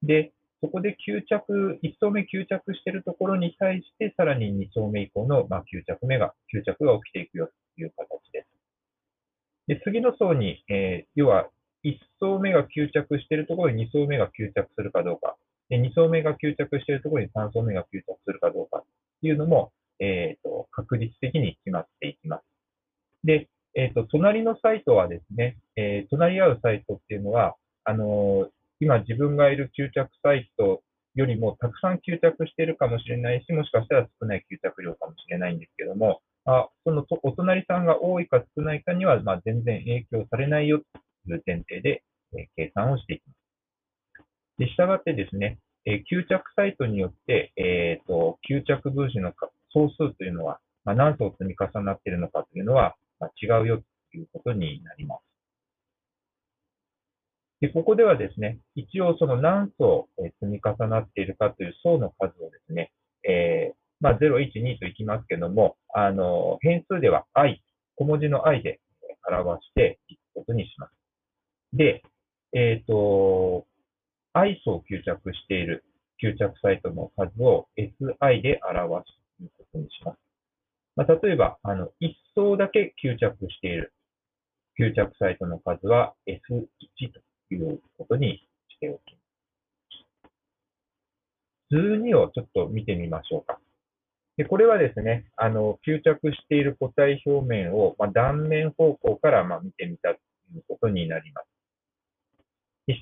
[0.03, 7.47] で、そこで吸着、1層目吸着しているところに対して、さらに2層目以降の、まあ、吸着目が、吸着が起きていくよ
[7.77, 8.58] という形です。
[9.69, 11.49] で、次の層に、えー、要は、
[11.85, 15.37] 1層目が吸着しているところに2層目が吸着するかどうか、
[15.69, 18.83] で2層目が吸着しているところに3層目が吸着するかどうか
[19.21, 22.43] というのも、えーと、確実的に決まっていきます。
[23.25, 27.55] で、えーと、隣のサイトはですね、えー、隣り合うサイトっていうのは、
[27.85, 28.49] あの
[28.81, 30.83] 今自分がいる吸着サイト
[31.15, 42.03] よりもたくさん吸着しているかもしれないし、もしかしたら少ない吸着量かもしれないんですけども、あそのお隣さんが多いか少ないかには、まあ、全然影響されないよという前提で、
[42.37, 43.39] え、計算をしていきます。
[44.59, 49.35] で、従ってですね、え、吸着サイトによって、えーと、吸着分子の
[49.75, 55.23] 総数というのは、まあ、何層積み重なっているのかというのは、まあ、違うよということになります。
[57.61, 62.91] で、ここではですね、一応その何層積み重なっているかという層の数をですね、
[63.29, 67.63] えー、まあ、0、1、2といきますけども、あの、変数では i、
[67.97, 68.81] 小文字の i で
[69.29, 70.93] 表していくことにします。
[71.73, 72.03] で、
[72.53, 73.67] えっ、ー、と、
[74.33, 75.85] i 層吸着している
[76.23, 80.19] 吸着サイトの数を si で表すということにします。
[80.97, 83.93] まあ、例えば、あの、1層だけ吸着している
[84.79, 89.29] 吸着サイトの数は S1 ということにしておきます。
[91.71, 93.59] 図2をちょっと見てみましょうか。
[94.39, 100.15] でこれはですね、あの、吸着している固体表面を、まあ、断面方向からま見てみたと
[100.55, 101.49] いうことになります。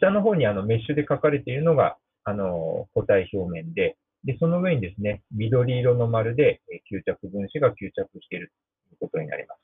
[0.01, 8.51] 下の方にあのメッシュで書かれているのが、あの、固体表面で、で、その上にですね、緑色の丸で吸着分子が吸着している
[8.89, 9.61] ということになります。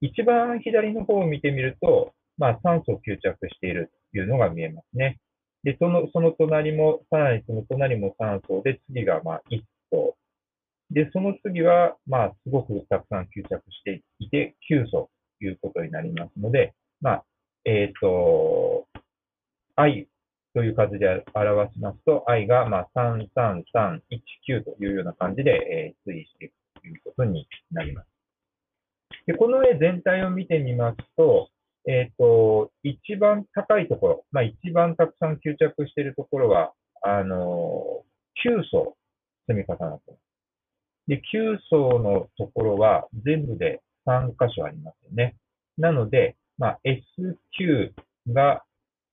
[0.00, 5.20] 一番左の方を見てみると、まあ、酸素を吸着しているというのが見えますね。
[5.62, 9.62] で、その、その隣も、さらにその隣も酸素で、次が、まあ、1
[9.92, 10.16] 層。
[10.92, 17.24] で、その次は、まあ、すごくたくさん吸着していて、9層ということになりますので、まあ、
[17.64, 18.86] えっ、ー、と、
[19.76, 20.06] I
[20.54, 28.08] という数で表しますと、I が、まあ、33319というような感じで、えー、推移していくということになります。
[29.26, 31.48] で、この絵全体を見てみますと、
[31.88, 36.72] えっ、ー、と、一番高いところ、まあ、一番たくさん吸着しているところは、
[37.02, 38.04] あの、
[38.44, 38.94] 9層
[39.48, 40.21] 積み重なっています。
[41.08, 45.36] で、9層のところは全部で3箇所ありますよね。
[45.78, 47.92] なので、まあ、S9
[48.32, 48.62] が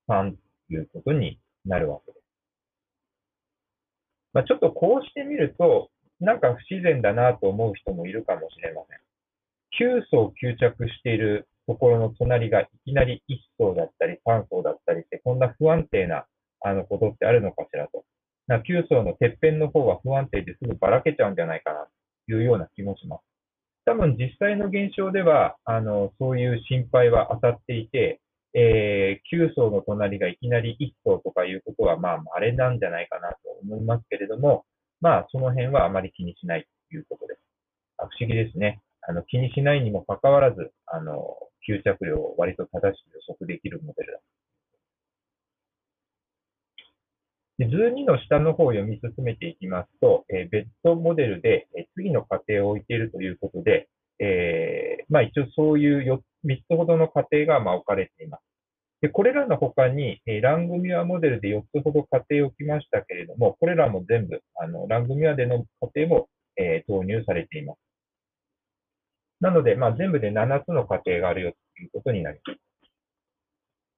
[0.08, 2.24] 3ということになるわけです。
[4.34, 10.00] まあ、ちょっとこうしてみると、なんか不自然だなと思う人もいるかもしれません。
[10.00, 16.26] 9層吸着しているところの隣がいきなり1層だったり3層だったりして、こんな不安定な
[16.62, 18.04] あのことってあるのかしらと。
[18.58, 21.88] 9層のてっぺんの方は不安定ですぐばらけちゃうんじゃないかな
[22.28, 23.22] というような気もします。
[23.86, 28.22] 多分実際の現象では、あの、そういう心配は当たっていて、
[28.54, 34.66] えー、9層の隣がいきなり1層とかいうことは、まあ、稀なんじゃないかなと思いますけれども、
[35.02, 37.40] まあ、その辺はあまり気にしないということです。
[37.98, 38.82] 不思議ですね。
[39.02, 41.38] あの、気にしないにもかかわらず、あの、
[41.68, 44.20] 吸着量を割と正しく予測できるモデルだ。
[47.60, 53.90] で図2の下の方を読み進めていきますと、えー、ベッドモデルで、え、次の過程を置いているということで、
[54.20, 58.42] え、まあ一応そういう3つほどの過程がま置かれています。
[59.02, 67.80] で、これらの他に、えー、ラングミュアモデルで4つほど過程を置きましたけれども、これらも全部、あの、ラングミュアでの過程も、え、投入されています。
[69.42, 72.60] なので、まあ、全部で7つの過程があるよということになります。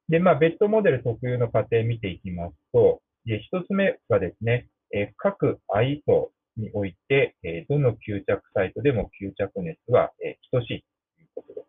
[0.09, 11.67] で、まあ、ベッドモデル特有の過程見ていきますと、で一つ目はですね、え各 I 層において、えどの吸着サイトでも吸着熱は、え等しいということです。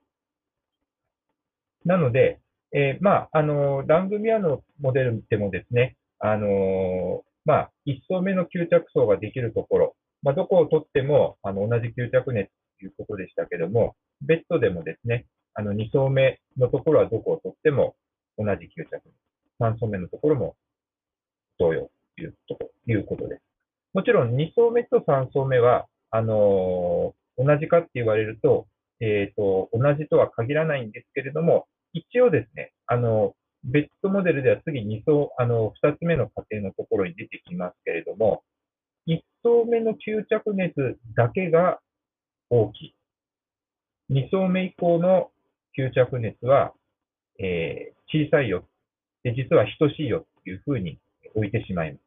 [1.85, 2.41] なので、
[2.73, 17.95] えー、まあ、あの、ラングミアのモデルでもですね、あのまあ、1層目の吸着層ができるところ、まあ、どこを取っても、あの、同じ吸着熱ということでしたけども、ベッドでもですね、あの2層目のところはどこを取っても
[18.39, 19.03] 同じ吸着熱。
[19.61, 20.57] 3層目のところも
[21.59, 23.43] 同様というということです。
[23.93, 28.67] もちろん2層目と3層目は、あのー、同じかって言われると、
[29.01, 33.35] えっ、ー、と、同じとは限らないんですけれども、一応ですね、あの、
[33.65, 38.43] ベッドモデルでは次2層、あの、2つ目の過程のところに出てきますけれども、
[39.07, 41.81] 1層目の吸着熱だけが
[42.49, 42.95] 大きい。
[44.11, 45.31] 2層目以降の
[45.77, 46.73] 吸着熱は、
[47.39, 48.65] えー、小さいよ。
[49.23, 50.99] で、実は等しいよというふうに
[51.35, 52.03] 置いてしまいます。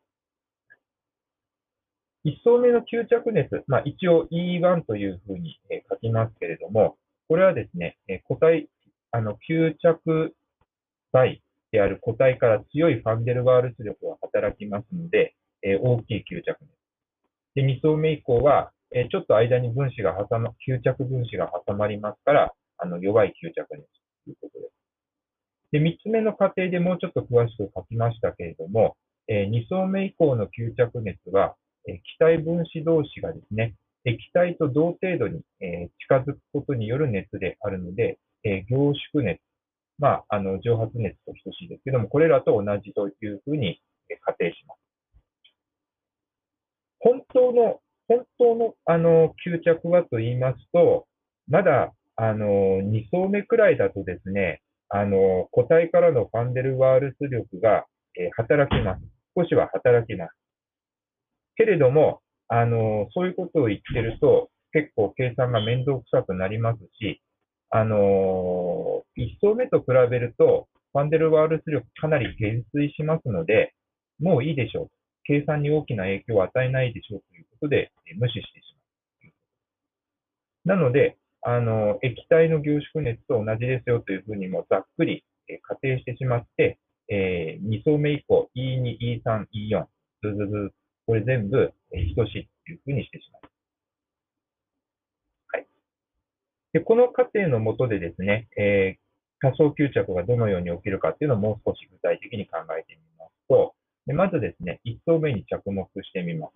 [2.26, 5.60] 1層目の吸着熱、まあ、一応 E1 というふうに
[5.90, 6.98] 書きますけれども、
[7.28, 7.98] これはですね、
[8.28, 8.68] 固体、
[9.12, 10.36] あの、吸着
[11.14, 15.36] 剤である固体から強いファンデルワールス力が働きますので、
[15.82, 16.70] 大きい吸着熱。
[17.56, 18.72] で、2層目以降は、
[19.12, 23.86] ちょっと間に分子が挟ま、吸着分子が挟まりますから、あの、弱い吸着熱
[24.26, 24.74] ということです。
[25.74, 28.96] で、3つ目の過程でもうちょっと詳しく書きましたけれども、
[29.28, 31.56] え、2層目以降の吸着熱は、
[31.88, 39.42] え、気体分子同士がですね、液体と同程度に、え、近づくことによる熱であるので、え凝縮熱、
[39.98, 43.82] まあ、あの、蒸発熱と等しいですけども、これらと同じというふうに
[44.22, 44.80] 仮定します。
[47.00, 51.08] 本当の、本当の、あの、吸着はと言いますと、
[51.48, 57.86] まだ、あの、2層目くらいだとですね、あの、固体からのファンデルワールス力が、
[58.18, 59.14] え働きます。
[59.36, 60.32] 少しは働きます。
[61.56, 67.22] けれども、あの、そういうことを言ってると、結構計算が面倒くさくなりますし、
[67.70, 73.74] あの、1層目と比べると、ファンデルワールス力かなり減衰しますので、
[74.20, 74.90] もういいでしょう。
[75.24, 78.76] 計算に大きな影響を与えないでしょうということで、無視してし
[80.64, 80.78] まう。
[80.78, 85.24] なので、あの、液体の凝縮熱と同じですよというふうにもざっくり
[85.64, 86.80] 仮定してしまって、
[87.10, 89.86] えー、2層目以降、E2、E3、E4、
[90.24, 90.74] ずずず、
[91.06, 91.74] これ全部、
[92.16, 93.41] 等しいというふうにしてしまう。
[95.49, 95.68] はい。
[96.74, 103.76] で、この過程のもとでですね、えー、多層吸着がどのように起きるかっていうのをもう少し具体的に考えてみますと、
[104.08, 106.53] でまずですね、1層目に着目してみます。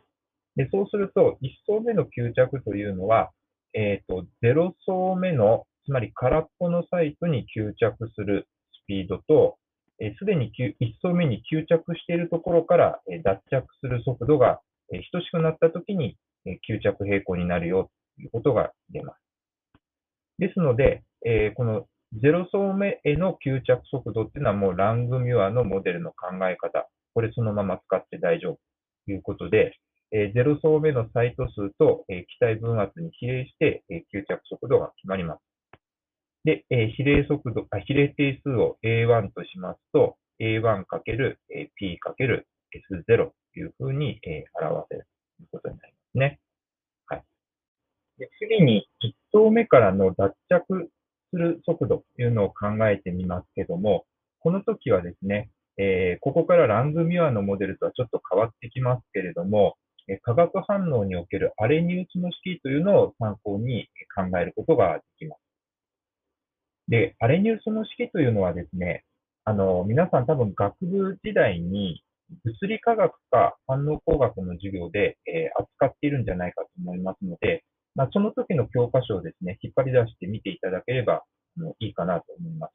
[0.55, 3.31] でそうすると、1層目の吸着というのは、
[3.73, 8.47] えっ、ー、と、0層目の、つまり空っぽのサイトに吸着する
[8.83, 9.57] スピードと、
[10.19, 14.61] すでに1層目に吸着しているところから脱着する速度が
[15.11, 16.17] 等しくなったときに
[16.69, 19.19] 吸着平行になるよということが出ます。
[20.37, 21.03] ですので、
[21.55, 26.89] この0層目への吸着速度っていうのはもうラングミュアのモデルの考え方。
[27.13, 28.59] これそのまま使って大丈夫
[29.05, 29.77] ということで、
[30.11, 35.41] 0層目のサイト数と気体分圧に比例して吸着速度が決まります。
[36.43, 36.65] で、
[36.95, 41.39] 比例速度、比例定数を A1 としますと、A1 かける
[41.75, 43.03] P かける S0
[43.53, 44.21] というふうに
[44.61, 46.39] 表せるということになりますね。
[47.07, 47.23] はい。
[48.17, 50.89] で次に1層目からの脱着
[51.31, 54.05] する速度というのを考えてみますけども、
[54.39, 59.77] この時はですね、え、ここからラングミュアのモデルとはちょっと変わってきますけれども、
[60.23, 65.48] 化学反応におけるアレニウスの式というのを参考に考えることができます。
[66.89, 69.05] で、アレニウスの式というのはですね、
[69.45, 72.03] あの、皆さん多分学部時代に
[72.43, 77.63] 物理化学か反応工学の授業で、えー、扱っているんじゃないかと思いますので、
[77.95, 81.23] まあ、その時の教科書をですね、引っ張り出して見ていただければ
[81.57, 82.71] あのいいかなと思います。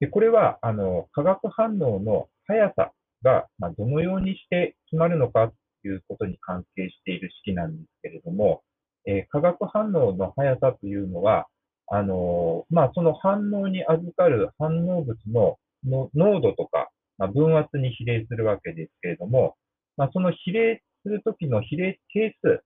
[0.00, 2.92] で、これは、あの、化学反応の速さ
[3.22, 5.52] が、まあ、どのようにして決まるのか
[5.82, 8.62] ということに関係している式なんですけれども、
[9.06, 11.46] えー、化学反応の速さというのは、
[11.88, 19.56] あの、まあ、その反応に預かる反応物のの濃度とか、まあ、分圧に比例するわけですけれども、
[19.96, 22.62] まあ、その比例するときの比例係数、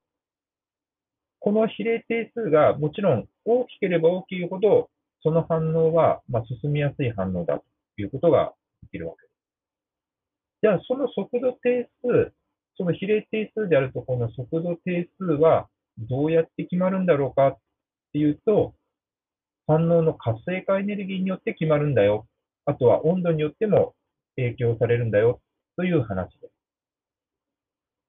[1.40, 4.90] この比例定数がもちろん大きければ大きいほど、
[5.22, 7.64] その反応はま進みやすい反応だと
[7.98, 8.52] いうことが
[8.82, 9.30] できるわけです。
[10.62, 12.32] じゃあ、その速度定数、
[12.76, 15.68] その比例定数であるところの速度定数は
[15.98, 17.58] どうやって決まるんだろうかっ
[18.12, 18.74] ていうと、
[19.70, 22.26] 反応の活性化エネルギーによって決まるんだよ。
[22.66, 23.94] あとは温度によっても
[24.34, 25.40] 影響されるんだよ
[25.76, 26.52] という話です。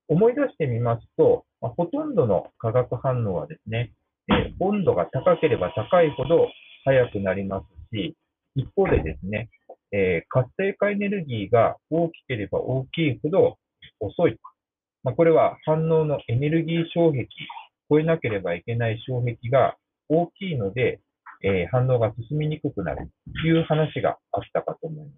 [0.07, 3.93] 思い出してみますと、まあ、ほとんどの化学反応はですね、
[4.27, 6.47] えー、温度が高ければ高いほど
[6.83, 8.15] 速くなりますし、
[8.55, 9.51] 一方でですね、
[9.91, 13.57] えー、活性化エネルギーが大きければ大きいほど
[13.99, 14.39] 遅い。
[15.03, 17.27] まあ、これは反応のエネルギー障壁、
[17.87, 19.77] 超えなければいけない障壁が
[20.09, 20.99] 大きいので、
[21.43, 23.09] えー、反応が進みにくくなる
[23.41, 25.17] という話があったかと思います。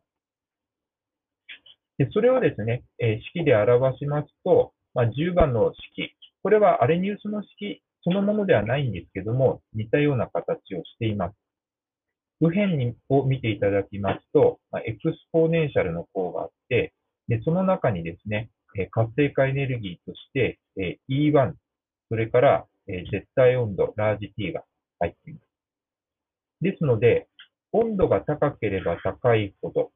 [1.97, 11.35] でそれをですね、えー、式で表しますと、まあ、10番の式、これはアレニウスの式そのものではないんですけども、似たような形をしています。
[12.41, 16.93] 右辺にを見ていただきますと、まあ、エクスポーネンシャルの項があって、
[17.29, 21.53] でその中にですね、え活性化エネルギーとして、え E1、
[22.09, 24.63] それから、え絶対温度、ラージ T が
[24.99, 25.52] 入っています。
[26.63, 27.27] ですので、
[27.71, 29.91] 温度が高ければ高いほど、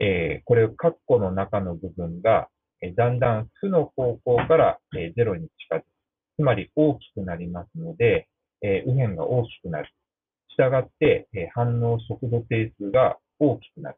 [0.00, 2.48] えー、これ、括弧の中の部分が、
[2.82, 5.84] えだんだん負の方向から、えゼロに近づく。
[6.36, 8.28] つまり大きくなりますので、
[8.62, 9.90] え右辺が大きくなる。
[10.48, 13.96] したがって、え反応速度定数が大きくなる。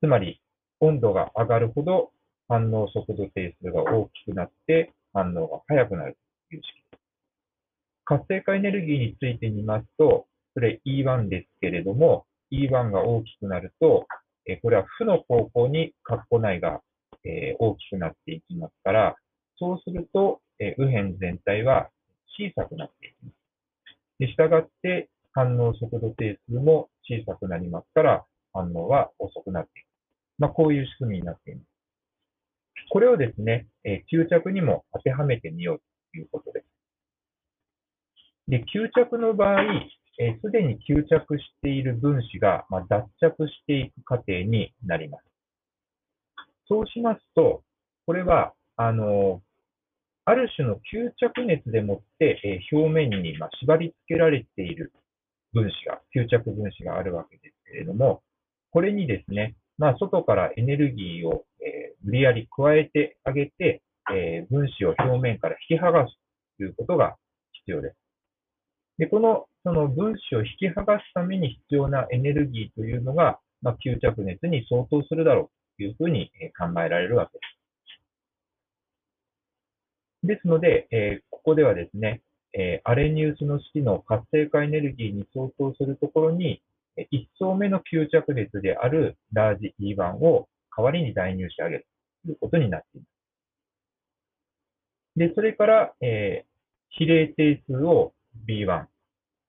[0.00, 0.40] つまり、
[0.80, 2.12] 温度が上がるほど
[2.48, 6.16] 反応速度定数が大きくなって反応が速くなる
[6.48, 6.87] という式です。
[8.08, 14.06] 活性化エネルギーについて見ますと、それ E1 ですけれども、E1 が大きくなると、
[14.46, 16.80] えこれは負の方向に括弧内が、
[17.24, 19.16] え大きくなっていきますから、
[19.58, 21.90] そうすると、え右辺全体は
[22.38, 23.34] 小さくなっていきます。
[24.20, 29.86] で、従って反応速度定数も小さくなりますから、反応は遅くなっていく。
[30.38, 31.66] まあ、こういう仕組みになっています。
[32.88, 35.82] これをですね、え吸着にも当てはめてみよう
[36.12, 36.47] ということ
[38.48, 38.64] で。
[38.64, 39.62] 吸着の場合、
[40.42, 45.24] すでに吸着している分子が、ま、脱着していく過程になります。
[46.66, 47.62] そうしますと、
[48.06, 49.42] これは、あの、
[50.24, 54.92] ある種の吸着熱でもって、え表面に、ま縛り付けられている
[55.52, 58.22] 分子が、吸着分子があるわけですけれども、
[58.70, 63.82] これにですね、まあ、外からエネルギーを、え、無理やり加えてあげて、
[64.12, 66.14] え、分子を表面から引き剥がす
[66.58, 67.16] ということが
[67.52, 68.07] 必要です。
[68.98, 77.58] で、この、その分子を引き剥がすために必要なエネルギーというのが、まあ、吸着熱に相当するだろうというふうに考えられるわけです。
[80.26, 82.22] ですので、えー、ここではですね、
[82.52, 86.60] えー、アレニウスの式の活性化エネルギーに相当するところに、
[86.96, 91.86] 1層目の吸着列であるラージ E1 を代わりに代入してあげる
[92.24, 93.10] ということになっています。
[95.16, 96.48] で、それから、えー、
[96.90, 98.12] 比例定数を
[98.46, 98.86] B1。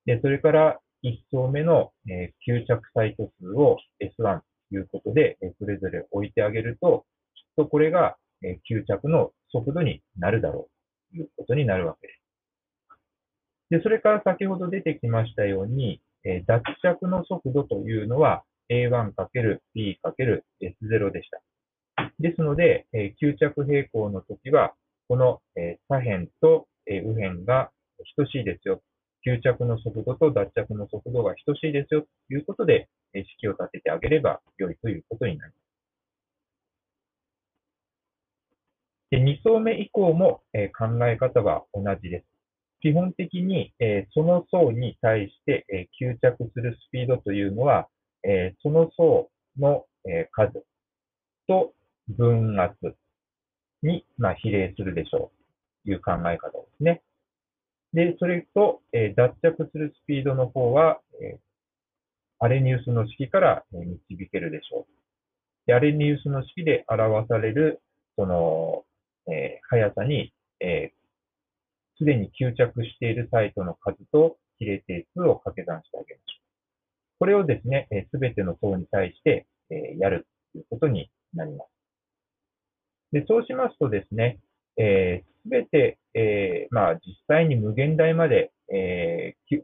[0.05, 10.69] で、それから1層目の、えー、吸着サイト数を S1 ということで、え、それぞれ置いてあげると、きっとこれが、え、吸着の速度になるだろ
[11.11, 12.19] うということになるわけです。
[13.69, 21.41] で、それから先ほど出てきましたように、え脱着の速度というのは A1×P×S0 でした。
[22.19, 24.73] ですので、え吸着平行の時は、
[25.07, 27.71] この、え左辺と、え右辺が
[28.15, 28.81] 等しいですよ。
[29.25, 35.59] 吸着の速度と脱着の速度が等しいですよということで、え式を立ててあげれば良いということになります。
[39.11, 42.25] で2層目以降も、え考え方は同じです。
[42.81, 47.89] 基本的に、えその層に対して、え吸着するスピードというのは、
[48.23, 50.63] えその層の、え数
[51.47, 51.73] と
[52.07, 52.95] 分圧
[53.81, 55.31] に、まあ、比例するでしょ
[55.83, 57.01] うという考え方ですね。
[57.93, 61.39] で、それと、え脱着するスピードの方は、え
[62.39, 64.93] アレニウスの式から、え導けるでしょう。
[65.65, 67.81] でアレニウスの式で表される、
[68.15, 68.85] その、
[69.31, 70.93] え速さに、え
[71.97, 76.41] すでに吸着しているサイトの数と比例定数を掛け算してあげましょう。
[77.19, 79.47] これをですね、すべての層に対して
[79.97, 81.69] やるということになります。
[83.11, 84.39] でそうしますとですね、
[84.79, 89.61] す、え、べ、て、えー、まあ、実際に無限大まで、えー、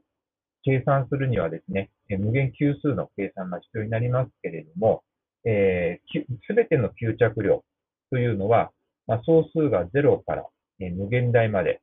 [0.64, 5.04] 計算するにはですね、無限級数の計算が必要になりますけれども、
[5.44, 7.64] す、えー、べ、ての吸着量
[8.12, 8.72] というのは、
[9.08, 10.46] まあ、総数が0から、
[10.80, 11.82] え無限大まで、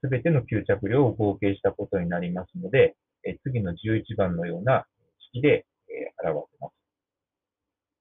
[0.00, 4.86] すべての吸着量を合計したことになりますので、え次の11番のような
[5.32, 6.74] 式でえ表せます。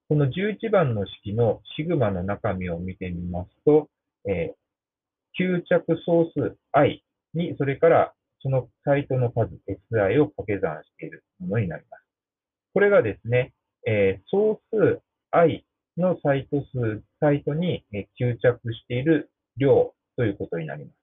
[0.10, 3.90] この11番の式のシグマの中身を見てみますと、
[4.26, 4.54] え
[5.38, 7.04] 吸着総数 i
[7.34, 12.04] に、それからそのサイトの数 si を掛け算しているものになります。
[12.74, 13.54] これがですね、
[13.88, 15.66] え総数 i
[15.98, 17.84] のサイト数、サイトに
[18.20, 20.96] 吸着している量ということになります。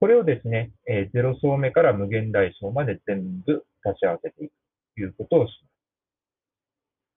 [0.00, 4.52] これをですね、え0層目から無限大層まで全部足し合わせていく
[4.94, 5.70] ということをします。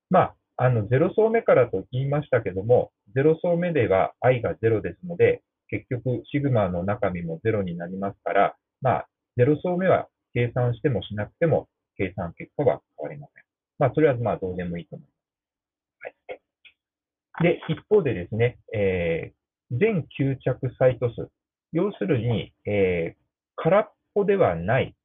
[0.10, 13.44] まあ、あの、0層目からと言いましたけども、0層目では i が0ですので、結局、シグマの中身も0になりますから、まあ、0層目は計算してもしなくても、計算結果は変わりません。
[13.80, 16.44] まあ、それはまあ、どうでもいいと思います。
[17.38, 17.54] はい。
[17.54, 21.30] で、一方でですね、えー、全吸着サイト数。
[21.72, 23.24] 要するに、えー、
[23.56, 24.96] 空っぽではない、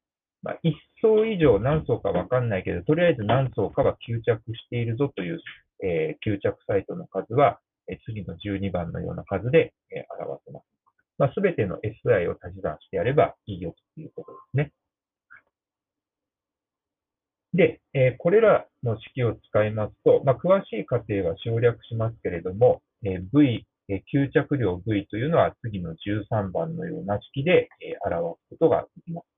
[0.42, 0.72] まあ、1
[1.02, 5.40] 層以上何層かわかんないけど、とりあえず何層かは吸着しているぞという、
[5.82, 10.64] えー、吸着サイトの数は、えー、次の12番のような数で、えー、表せます。
[11.18, 14.72] まあ、すべての SI を足し算してやればいいよということですね。
[17.54, 29.37] で、えー、これらの式を使いますと、まあ、詳しい過程は省略しますけれども、えー、V え吸着量 V というのは次の13番のような式で、え表すことができます。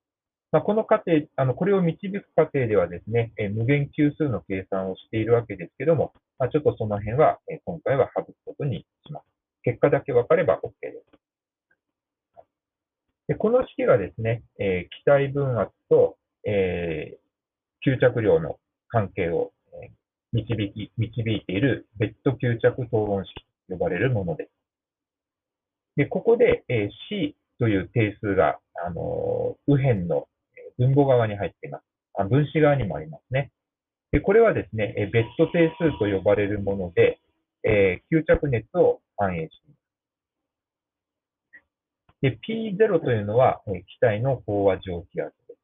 [0.53, 9.25] まあ、この過程、あの、これを導く過程ではですね、え無限級数の計算をしているわけですけども、まあ、ちょっとその辺は、え今回は省くことにします。
[9.63, 11.21] 結果だけ分かれば OK です。
[13.29, 17.17] でこの式がですね、え気体分圧と、え
[17.87, 19.53] 吸着量の関係を
[20.33, 23.35] 導き、導いているベッド吸着討論式
[23.69, 24.51] と呼ばれるものです。
[25.95, 30.27] で、ここで、え C という定数が、あの右辺の
[30.81, 31.85] 分母側に入っています。
[32.14, 33.53] あ分子側にもありますね。
[34.12, 37.20] で、これはですね、ベッド定数と呼ばれるもので、
[37.62, 39.76] えー、吸着熱を反映していま
[42.33, 42.39] す。
[42.39, 42.39] で、
[42.76, 45.61] P0 というのは、えー、気体の飽和蒸気圧です。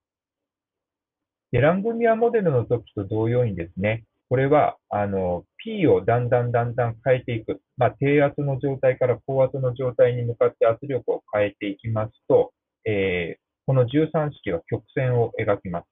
[1.53, 7.61] で、ラングミアモデルの時と同様にですね、これは、あの、P をだんだんだんだん変えていく。
[7.77, 12.53] まあ、低圧の状態から高圧の状態に向かって圧力を変えていきますと、
[12.85, 15.87] えー、この13式は曲線を描きます。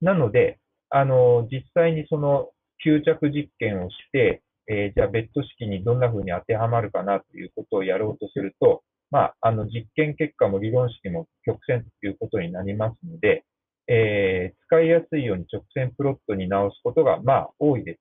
[0.00, 0.58] なので、
[0.90, 2.50] あの、実際にその
[2.84, 13.44] 吸着実験をして、えー、じゃあベッド式にどんな風に当てはまるかなということをやろうとすると、まあ、あの実験結果も理論式も曲線ということになりますので、
[13.88, 18.00] えー、使いやすいように直線プロットに直すことが、まあ、多いです。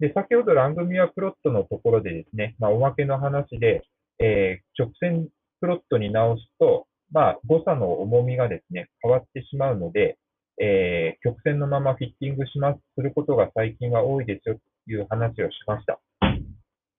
[0.00, 3.82] で、先ほどラングミアプロットのところでですね、まあ、おまけの話で、
[4.18, 5.28] えー、直線
[5.60, 10.18] プロットに直すと、まあ、誤差の重みがですね、変わってしまうので、
[10.60, 14.56] えー、曲線のままフィッティングします、することが最近は多いですよ
[14.86, 16.00] という話をしました。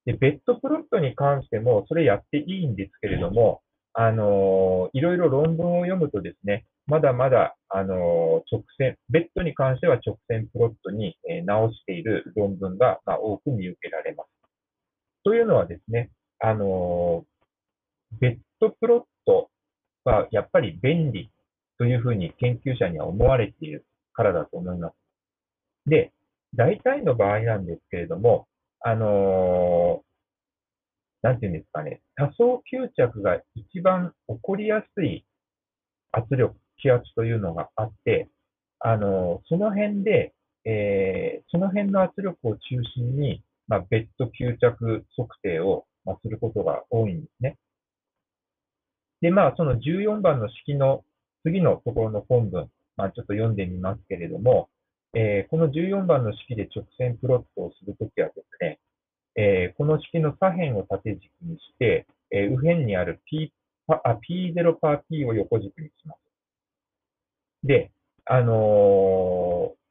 [0.06, 3.62] で、ベッドプロットに関しても、それやっていいんですけれども、
[3.94, 7.98] あのー、いろいろ論文を読むとですね、まだまだ、あのー、
[8.52, 14.34] 直線、ベッドに関しては直線プロットに、え、直している論文が、まあ、多く見受けられます。
[15.24, 16.10] というのはですね、
[16.40, 17.24] あの
[18.20, 19.50] ベッドプロット
[20.06, 21.32] はやっぱり便利
[21.78, 24.94] というふうに研究者には思われているからだと思います。
[25.86, 26.12] で、
[26.56, 28.48] 大体の場合なんですけれども、
[28.82, 35.26] あのー、なんていうんですかね、多層吸着が一番起こりやすい
[36.12, 38.30] 圧力、気圧というのがあって、
[38.80, 40.34] あのー、その辺で、
[40.66, 42.60] えー、その辺の圧力を中
[42.96, 47.58] 心に、まあ、ベッド吸着測定を、まあ、することが多いんですね。
[49.24, 51.06] で、まあ、その14番の式の
[51.44, 54.68] 次のところの本文、まあ、ちょっと読んでみますけれども、
[55.16, 58.80] えー、この14番の式で直線プロットをするときはですね、
[59.38, 63.54] えー、この式の左辺を縦軸にして、えー、右辺にある P
[63.88, 66.20] あ P0 パー P を横軸にします。
[67.64, 67.92] で、
[68.26, 68.52] あの、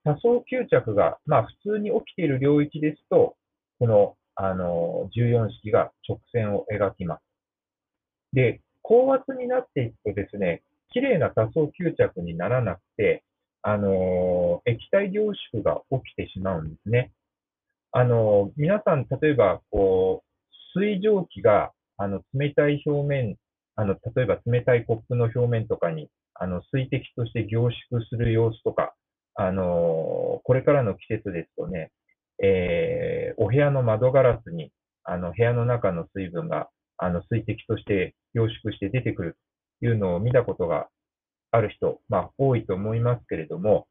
[0.04, 3.36] 多層吸着が、まあ、普通に起きている領域ですと、
[3.78, 7.22] この、あの、14式が直線を描きます。
[8.34, 10.62] で、高圧になっていくとですね、
[10.92, 13.24] 綺麗な多層吸着にならなくて、
[13.62, 15.22] あのー、液体凝
[15.52, 17.12] 縮が起きてしまうんですね。
[17.92, 20.24] あのー、皆さん、例えば、こ
[20.74, 23.36] う、水蒸気が、あの、冷たい表面、
[23.76, 28.94] あの、例えば冷たいコップの表面とかに、あの、水滴として凝縮する様子とか、
[29.34, 31.92] あのー、これからの季節ですとね、
[32.42, 34.72] え、お部屋の窓ガラスに、
[35.04, 36.68] あの、部屋の中の水分が、
[36.98, 39.36] あの、水滴として凝縮して出てくる
[39.80, 40.88] というのを見たことが
[41.50, 43.86] ある人、まあ、多いと思いますけれども、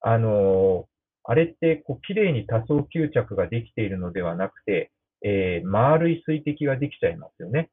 [0.00, 0.86] あの
[1.24, 4.90] あれってこう綺麗に多層吸着ができているのではなくて、
[5.24, 7.70] えー、丸い水滴ができちゃいますよね。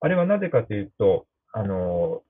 [0.00, 2.22] あれはなぜかというと、あの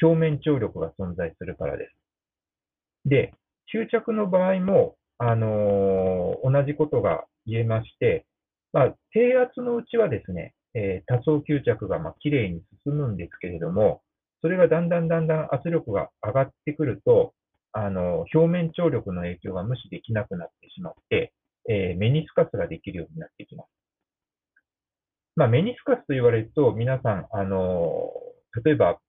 [0.00, 3.08] 表面張力が存在するからです。
[3.08, 3.34] で、
[3.72, 8.26] 吸着の場合も、あの同じことが言えまして、
[8.72, 14.02] まあ、低圧のうちはですね、えー、多層吸着がまあ綺麗に進むんですけれども、
[14.42, 17.32] それがだんだんだんだん圧力が上がってくると、
[17.72, 21.32] あの、表面張力の影響が無視できなくなってしまって、
[21.68, 23.68] えー、メニスカスができるようになってきます。
[25.36, 28.12] まあ、メニスカスと言われると、皆さん、あの、
[28.64, 29.00] 例えば、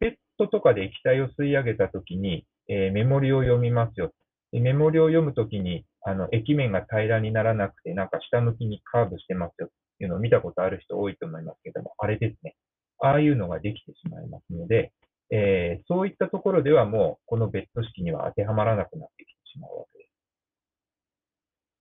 [0.00, 4.12] ピペットとかで液体を吸い上げたときに、えー、メモリを読みますよ。
[4.52, 9.68] メモリを読むときに、あの、液面が平らにならなくて、なんか下向きにカーブしてますよ。
[10.04, 12.56] いうのを見たことある人多いと思いますけども、あれですね。
[13.00, 14.92] ああいうのができてしまいますので、
[15.30, 20.10] えー、そういったところではもう、このベッド式には当てはまらなくなってきてしまうわけです。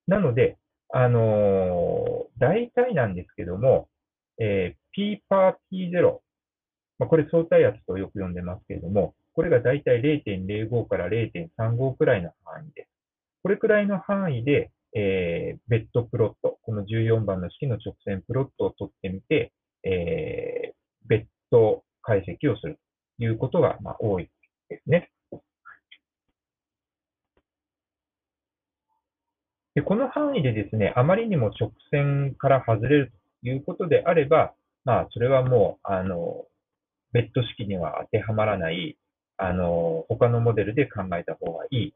[0.08, 0.58] なので、
[0.90, 3.90] あのー、大体なんですけども、
[4.40, 6.20] えー、P パー P0、
[7.00, 12.90] まあ、これ相対圧とよく呼んでますけれども、これが大体0.05から0.35くらいの範囲です。
[13.44, 22.80] これくらいの範囲で、えー、ベッドプロット、この14番の式の直線プロットを取ってみて、えー、ベッド解析をする
[23.20, 24.28] ということが、まあ、多い
[24.70, 25.12] ですね。
[29.76, 36.46] でこの範囲でですね、あまりにも直線から外れるということであれば、まあ、それはもう、あの、
[37.12, 38.98] ベッド式には当てはまらない、
[39.38, 41.94] あの、他のモデルで考えた方がいい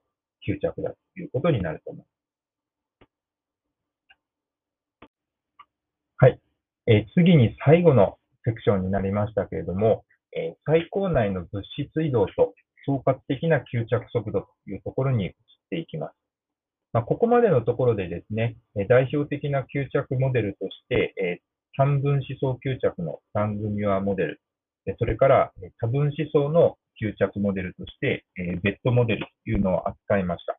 [0.47, 2.11] 吸着だということになると思います。
[6.21, 6.39] はい。
[6.87, 10.03] え、次に最後のセクションになりましたけれども、
[10.35, 12.53] えー、最高内の物質移動と
[12.85, 15.33] 総括的な吸着速度というところに移っ
[15.69, 16.13] ていきます。
[16.93, 18.57] まあ、ここまでのところでですね、
[18.89, 21.39] 代表的な吸着モデルとして、え、
[21.77, 24.41] 単分子層吸着のタングミュアモデル、
[24.97, 30.57] それから多分子層の吸着モデルとして、ベッドモデルというのを扱いました。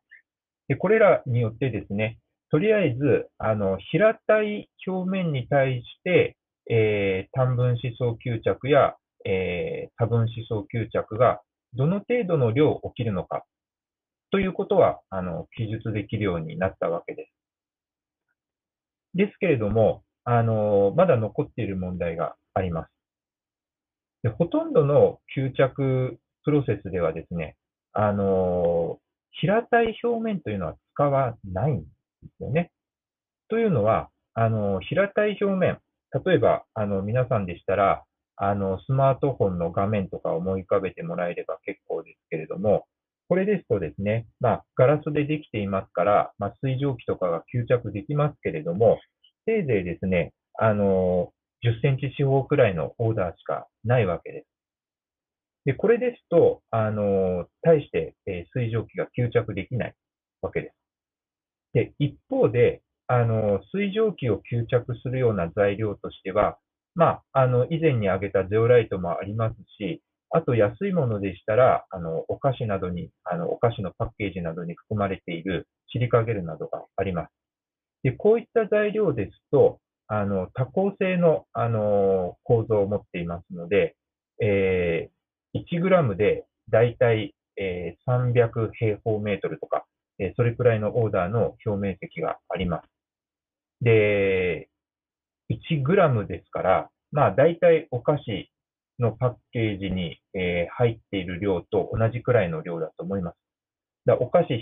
[0.67, 2.17] でこれらによってですね、
[2.53, 6.37] とりあえず、あの、平たい表面に対して、
[6.69, 8.95] えー、単分子層吸着や、
[9.25, 11.41] えー、多分子層吸着が
[11.73, 13.43] どの程度の量起きるのか
[14.31, 17.31] ということは、あの、記述できるようになったわけです。
[19.15, 22.91] ですけれども、あの、まだ残っている問題があります。
[24.21, 27.55] でほとんどの吸着プロセスではですね、
[27.93, 28.99] あの、
[29.31, 32.71] 平たい表面というのは使わないんですですよね。
[33.49, 35.79] というのは、あの、平たい表面、
[36.25, 38.03] 例えば、あの、皆さんでしたら、
[38.35, 42.85] あの、スマートフォンの画面とか思い浮かべてもらえれば結構ですけれども、
[43.29, 48.99] これですとですね、まあ、ガラスでできていますから、まあ、水蒸気とかが吸着できますけれども、
[49.45, 51.31] せいぜいですね、あの、
[51.63, 54.47] 10センチ四方くらいのオーダーしかないわけです。
[55.65, 59.95] で、これですと、あの、対して、え、水蒸気が吸着できない
[60.41, 60.82] わけです。
[61.73, 66.57] で、一方で、あの、水蒸気を吸着するような材料としては、
[66.95, 77.31] まあ、あの、以前に挙げたゼオライトもありますし、あと安いものでしたら、あの、お菓子などに、あの、お菓子のパッケージなどに含まれているシリカゲルなどがあります。
[78.03, 83.95] で、こういった材料ですと、あの、多項性の、あの、構造を持っていますので、
[84.41, 87.33] えー、1グラムでだいたい、
[88.07, 89.85] 300平方メートルとか、
[90.19, 92.89] え、それくらいのオーダーの表面積があります。
[93.81, 94.69] で、
[95.49, 98.49] 1グラムですから、まあ、だいたいお菓子
[98.99, 103.37] のパッケージに、え、入っている量と同じくらいの量だと思います。
[104.05, 104.53] だお菓子、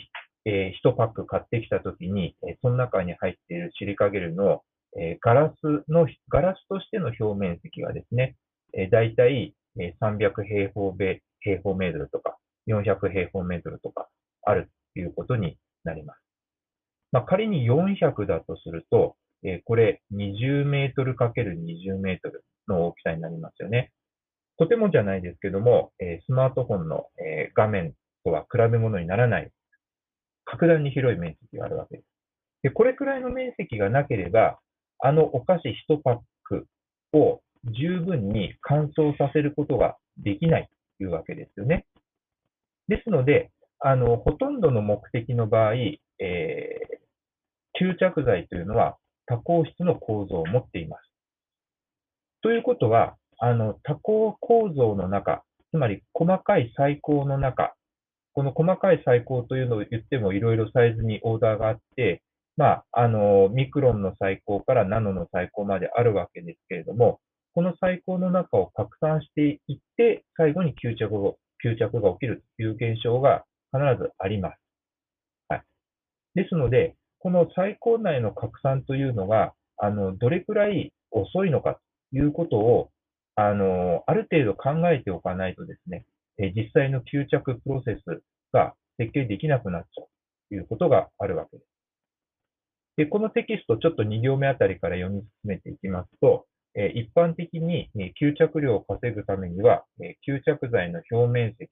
[0.46, 4.64] え、1パック買ってきたときに、え、その中に入っているシリカゲルの、
[5.00, 8.36] え、ガラスの、ガラスとしての表面積がですね、
[8.74, 10.94] えー、だいたい300平方
[11.40, 12.38] 平方メートルとか、
[12.68, 14.08] 400平方メートルとか
[14.44, 16.22] あるいうことになります。
[17.12, 23.92] まあ、仮に400だとすると、えー、これ20メートル ×20 メートルの大きさになりますよね。
[24.58, 29.52] とてもじゃないですけども、えー、スマートフォンの、えー、画面とは比べ物にならない、
[30.46, 32.06] 格段に広い面積があるわけです。
[32.64, 34.60] で、これくらいの面積がなければ、
[35.00, 36.68] あのお菓子1パック
[37.14, 41.86] を十分に乾燥させることができないというわけですよね。
[42.88, 43.52] ですので、
[43.84, 51.12] あの、ほとんどの目的の場合、えー、吸着剤というのは多項質の構造を持っています。
[52.44, 57.74] ということは、あの、多項構造の中、つまり細かい最高の中、
[58.34, 62.22] この細かい最高というのを言ってもいろいろサイズにオーダーがあって、
[62.58, 67.20] まあ、あの、ミクロンの最高からナノの最高まであるわけですけれども、
[67.56, 74.60] この最高の中を拡散していって、最後に吸着を吸着が起きるという現象が必ずあります。
[75.50, 75.64] はい。
[76.36, 81.80] ですので、この最高内の拡散というのが、あの、どれくらい遅いのか
[82.12, 82.90] ということを、
[83.36, 86.06] あの、ある程度考えておかないとですね、
[86.38, 90.08] え実際の吸着プロセスが設計できなくなっちゃう
[90.50, 91.68] ということがあるわけです。
[92.98, 101.70] で、このテキストちょっと2行目あたりから読み進めていきますと、え一般的に、え吸着量を稼ぐためには、え吸着剤の表面積、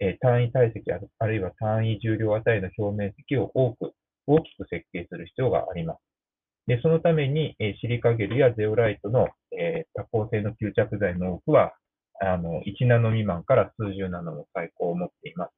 [0.00, 3.92] え単位体積あるいは単位重量値の表面積を多く、
[4.26, 6.00] 大きく設計する必要があります。
[6.66, 11.72] で、そのために、えシリカゲルやゼオライトの、え多項性の吸着剤の多くは、
[12.20, 15.52] あの、1ナノ未満から数十ナノの最高を持っています。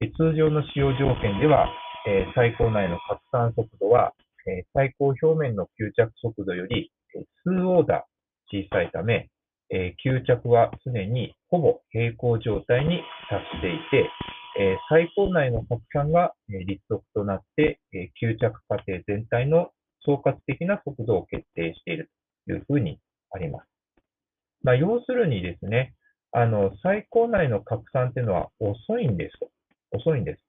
[0.00, 1.68] で通常の使用条件では、
[2.08, 4.14] え最高内の拡散速度は、
[4.46, 9.28] え最高表面の吸着速度より、え数オーダー小さいため、
[9.70, 14.10] え吸着は常にほぼ平行状態に達していて、
[14.58, 19.70] え最高内の拡散が、え立足となって、え吸着過程全体の
[20.04, 22.10] 総括的な速度を決定している
[22.46, 22.98] というふうに
[23.32, 23.66] あります。
[24.62, 25.94] まあ、要するにですね、
[26.32, 29.36] あの、最高内の拡散っていうのは遅いんです。
[29.92, 30.42] 遅いんです。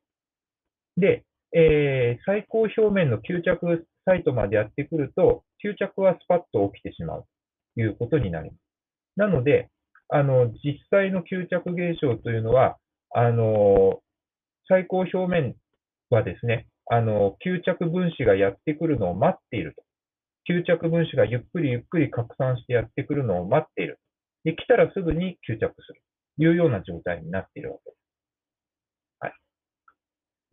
[0.97, 1.23] で、
[1.53, 7.25] えー、最高表面の吸着サイトまでやってくると、吸着はスパッと起きてしまう
[7.75, 8.66] ということになります。
[9.17, 9.69] なので、
[10.09, 12.77] あの、実際の吸着現象というのは、
[13.13, 13.99] あの、
[14.69, 15.55] 最高表面
[16.09, 19.83] はですね、あの、吸着分子がやってくるのを待っていると。
[20.49, 23.99] 吸着分子がゆっくりゆっくり拡散してやってくるのを待っている。
[24.45, 26.01] で、来たらすぐに吸着する。
[26.37, 27.99] というような状態になっているわけです。
[29.19, 29.33] はい。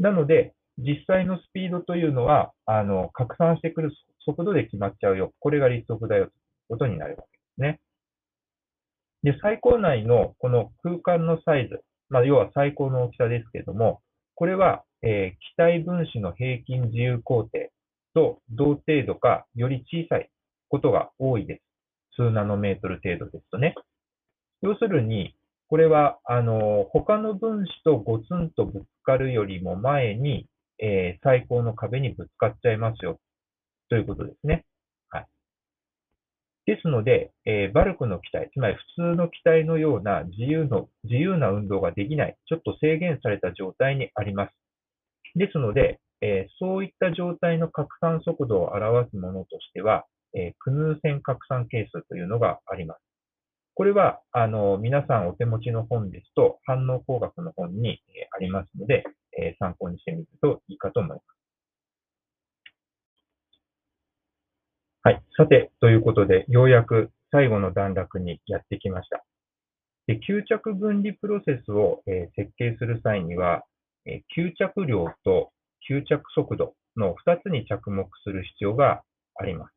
[0.00, 3.92] なので、実際のスピードというのは、あの、拡散してくる
[4.24, 5.32] 速度で決まっちゃうよ。
[5.38, 6.34] これが立速だよという
[6.70, 7.80] ことになるわけですね。
[9.24, 11.80] で、最高内のこの空間のサイズ、
[12.10, 14.02] まあ、要は最高の大きさですけれども、
[14.34, 17.50] これは、えー、気体分子の平均自由工程
[18.14, 20.30] と同程度かより小さい
[20.68, 21.62] ことが多いです。
[22.16, 23.74] 数ナノメートル程度ですとね。
[24.60, 25.34] 要するに、
[25.68, 30.46] これは、あの、他の分子とゴツンとぶつかるよりも前に、
[30.78, 33.18] えー、最高の壁にぶつかっちゃいますよ。
[33.88, 34.66] ということですね。
[36.66, 44.52] ですので、えー、バルクの気体、つまり普通の気体のような自由の、自由な運動ができない、ちょっと制限された状態にあります。
[45.34, 53.00] ですので、えー、そういった状態の拡散速度を表すものとしては、えー、クヌーセン拡散係数というのがあります。
[53.74, 59.04] これは、あの、皆さんお手持ちの本ですと、反応工学の本に、えありますので、
[59.36, 61.33] え参考にしてみるといいかと思います。
[65.06, 65.22] はい。
[65.36, 69.22] さて、ということで、ようやく最後の段落にやってきました。
[70.06, 73.64] で吸着分離プロセスを、え設計する際には、
[74.06, 75.52] え吸着量と
[75.86, 79.02] 吸着速度の2つに着目する必要が
[79.34, 79.74] あります。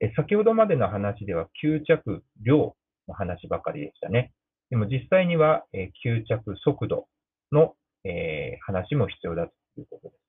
[0.00, 2.76] え先ほどまでの話では吸着量
[3.08, 4.34] の話ばかりでしたね。
[4.68, 7.08] でも実際には、え吸着速度
[7.52, 7.74] の、
[8.04, 10.20] え話も必要だということです。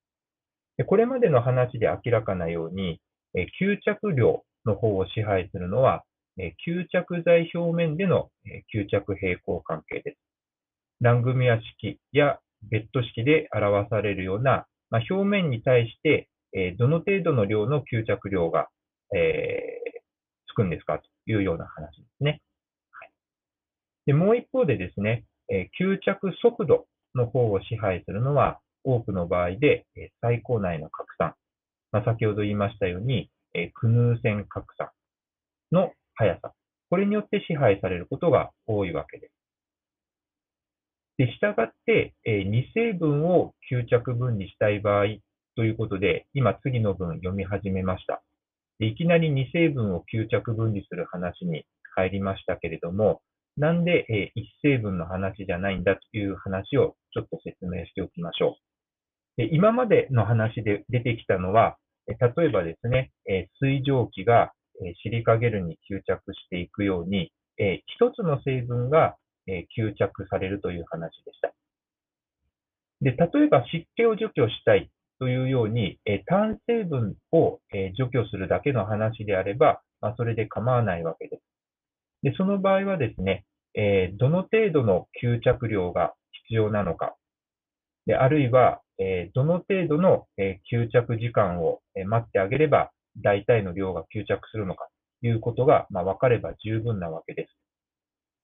[0.78, 3.02] でこれまでの話で明らかなように、
[3.36, 6.04] え吸着量の方を支配するのは、
[6.38, 10.18] え吸着剤表面での、え吸着平行関係です。
[11.02, 12.40] ラングミア式や
[12.70, 18.70] ベッド式で表されるような、まあ、表面に対して、えどの程度の量の吸着量が
[19.12, 20.02] えー、
[20.48, 21.00] つくんですか？
[21.00, 22.42] というような話ですね。
[22.92, 23.12] はい、
[24.06, 26.86] でもう一方でですね、え、吸着速度
[27.16, 31.34] の方を支配するのは、多くの場合で、えー、最高内の拡散、
[31.92, 34.90] まあ、先ほど言いましたように、えー、クヌーセン拡散
[35.72, 36.54] の速さ、
[36.90, 39.34] これによって支配されることが多いわけです。
[41.18, 45.06] で、従って、えー、2成分を吸着分離したい場合
[45.56, 48.24] ということで、今次の文読み始めました。
[48.80, 53.22] でいきなり2成分を吸着分離する話に入りましたけれども、
[53.58, 58.69] なんで、え1成分の話じゃないんだという話をちょっと説明しておきましょう。
[59.40, 63.14] で今までの話で出てきたのは、例えばですね、
[63.62, 64.52] 水蒸気が
[65.02, 69.16] シリカゲルに吸着していくように、一つの成分が
[69.48, 71.54] 吸着されるという話でした。
[73.00, 77.62] で、例えば湿気を除去したいというように、え単成分を、
[77.98, 81.44] 除去するだけの話であれば、まあ、それで構わないわけです。
[82.24, 86.14] で、その場合はですね、えどの程度の吸着量が
[86.48, 87.16] 必要なのか、
[88.10, 94.90] であるいは、えどの程度の、え吸着時間を、え待ってあげれば、大体の量が吸着するのか
[95.22, 97.56] ということが、まあ、分かれば十分なわけです。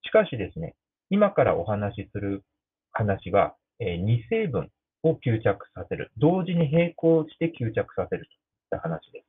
[0.04, 0.76] しかしですね、
[1.10, 2.44] 今からお話しする
[2.92, 4.70] 話は、え2成分
[5.02, 6.12] を吸着させる。
[6.16, 8.38] 同時に並行して吸着させるといっ
[8.70, 9.26] た話です。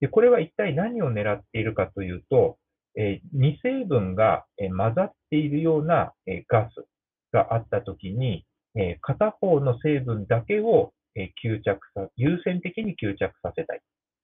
[0.00, 2.58] でこれは一体何を狙っているかというと、
[2.94, 6.84] え2成分が、え混ざっているような、えガス
[7.32, 8.44] があったときに、
[8.76, 13.80] え片方の成分だけを、え吸着さ、優先的に吸着させたい。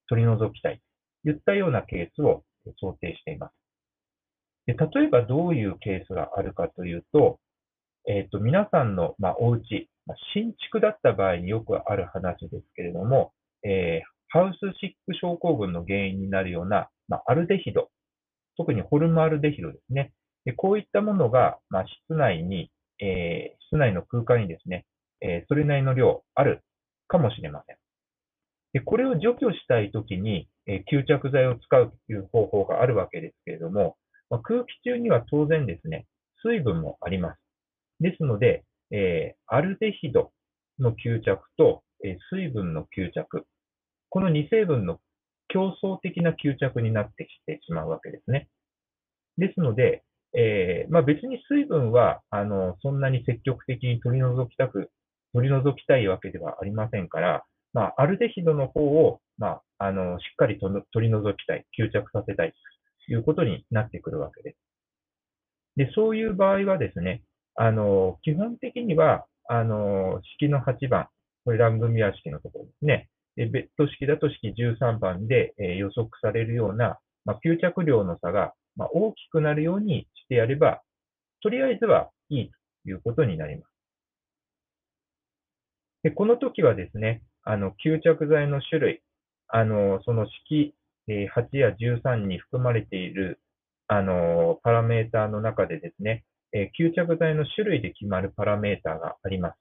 [0.09, 0.81] 取り除きたい。
[1.25, 2.43] といったようなケースを
[2.81, 3.55] 想定しています。
[4.67, 7.39] で例えばどういうケースがあるかというと、
[8.09, 13.33] えっ、ー、と、皆さんの、まあ、お家、ま、新築だった場合によくある話ですけれども、
[13.65, 17.91] えー、ハウスシック症候群の原因になるような、まあ、アルデヒド、
[18.57, 20.13] 特にホルムアルデヒドですね。
[20.45, 22.72] でこういったものが、まあ、室内に、
[23.03, 24.87] え、室内の空間にですね、
[25.21, 26.63] え、それなりの量ある
[27.09, 27.77] かもしれません。
[28.73, 33.97] でこれを除去したいときに、え、吸着剤を使うという方法があるわけですけれども、
[34.31, 36.07] まあ、空気中には当然ですね、
[36.45, 37.41] 水分もあります。
[38.01, 40.33] ですので、えー、アルデヒド
[40.79, 43.47] の吸着と、え、水分の吸着、
[44.09, 45.01] この2成分の
[45.49, 48.49] 競争的な吸着になってきてしまうわけですね。
[49.39, 50.03] ですので、
[50.35, 54.91] えー、まあ、別に水分はあのそんなに積極的に取り除きたく、
[55.35, 62.53] 取り除きたいわけではありませんから、まあ、アルデヒドの方を、まあ、あのしっかりと取り除きたい、吸着させたい
[63.07, 64.57] ということになってくるわけです。
[65.77, 67.23] でそういう場合はですね、
[67.55, 71.09] あの、基本的には、あの、式の8番
[71.45, 73.09] これラングミア式のところですね。
[73.37, 80.83] でベッド式だと式13番で、えー予測されるような、まあ、吸着量の差が、まあ、大きくなるようにしてやれば、
[81.43, 83.73] とりあえずはいいということになります。
[86.03, 89.03] でこの時はですね、あの吸着剤の種類、
[89.49, 90.75] あのその式、
[91.09, 93.41] え8や13に含まれている
[93.89, 99.57] あのパラメーターの中でですね、え吸着剤の種類で決まるパラメーターがあります。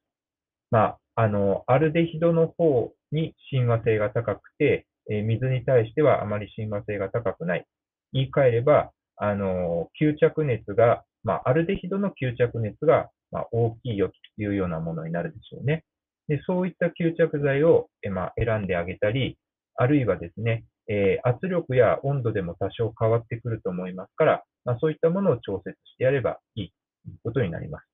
[0.72, 7.66] まあ、あのアルデヒドの方に親和性が高くて、え水に対してはあまり親和性が高くない。
[8.14, 8.92] 言い換えれば、
[9.23, 15.84] あの吸着熱が、まあ、アルデヒドの吸着熱が、まあ、大きいよというようなものになるでしょうね。
[16.27, 19.38] でそういった吸着剤を、えまあ、選んであげたり、
[19.76, 26.73] あるいはですね、えー圧力や温度でも多少変わってくると思いますから、まあ、そういったものを調節してやればいい
[27.06, 27.85] ということになります。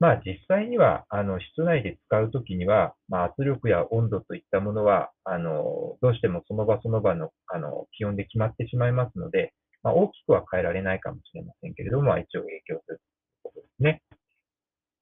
[0.00, 9.52] まあ、実際には、あの、室内で使うときには、まあ、圧力や温度といったものは、あの、どうしてもその場その場の、あの、気温で決まってしまいますので、
[9.82, 13.00] まあ、大きくは変えられないかもしれませんけれども、一応影響する
[13.42, 14.02] ということですね。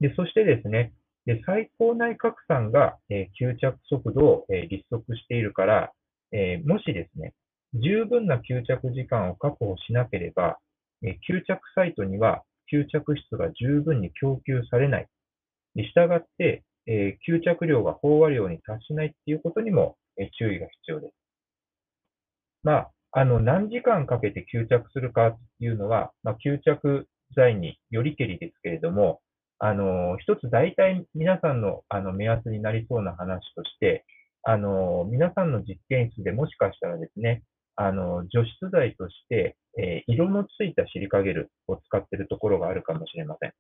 [0.01, 0.93] で、そしてですね、
[1.27, 5.93] で最高内拡散が、えー吸着速度を、えー立足しているから、
[6.33, 7.35] えーもしですね、
[7.75, 10.59] 十分な吸着時間を確保しなければ、
[11.03, 12.43] え吸着サイトには
[12.73, 15.07] 吸着質が十分に供給されない。
[15.75, 21.15] に従って、え吸着量が飽和量に達しないっていうことにも、え注意が必要です。
[22.63, 29.21] まあ、あの、何時間かけて吸着するかっていうのは、まあ、吸着剤によりけりですけれども、
[29.59, 34.05] あの、一つ大体皆さんのあの目安になりそうな話として、
[34.45, 37.43] あの、皆さんの実験室でもしかしたらですね、
[37.77, 43.53] あの、除湿剤として、えー色のついたシリカゲルを使っているところがあるかもしれません。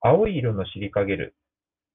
[0.00, 1.34] 青い色のシリカゲル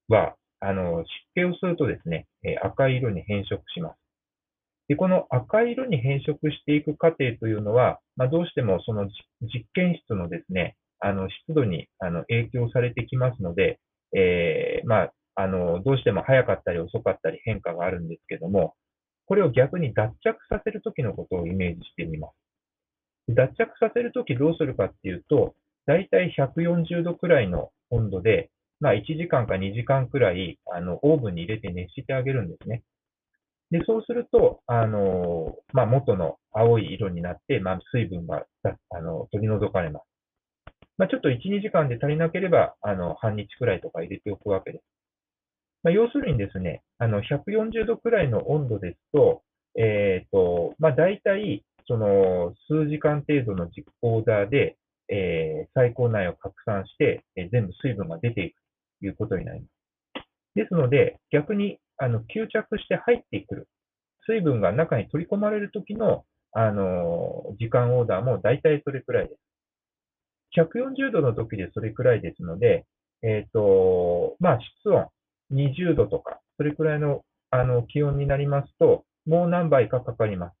[0.08, 4.09] は、あの、湿気をするとですね、えー赤い色に変色します。
[4.90, 9.06] で、この赤色に変色していく過程というのは、まあ、どうしてもその
[9.40, 13.78] 実験室のですね、あの湿度にあの影響されてきますので、
[14.16, 18.74] えーまあ、あのどうしても早かったり遅かったり変化があるんですけども、
[19.26, 22.26] これを逆に脱着させるときのことをイメージしてみま
[23.28, 23.32] す。
[23.32, 25.54] 脱着させるときどうするかっていうと、
[25.86, 28.50] だいたい140度くらいの温度で、
[28.80, 32.82] まあ、1時間か2時間くらいあのオーブンに入れて熱してあげるんですね。
[33.70, 38.44] で、そうすると、あの、まあ、元の青い色になって、まあ、水分が
[38.90, 40.02] あの取り除かれます。
[40.98, 44.84] まあ、ちょっと1、2時間で足りなければ、あの、半日くらいとか入れておくわけです。
[45.82, 49.42] まあ、要するにですね、あの、140度くらいの温度ですと、
[49.78, 54.76] えっ、と、まあ、大体、その、数時間程度の実オーダーで、
[55.08, 58.56] えー最高内を拡散して、えー全部水分が出ていく
[59.00, 59.70] ということになります。
[60.54, 63.68] ですので、逆に、あの、吸着して入ってくる。
[64.26, 69.40] 水分が中に取り込まれるときの、あの、時間オーダーも大体それくらいです。
[70.56, 72.86] 140度の時でそれくらいですので、
[73.22, 75.08] えっ、と、まあ、室温
[75.52, 80.54] 20度とか、それくらいの、あの、気温になりますと、もう何倍かかかります。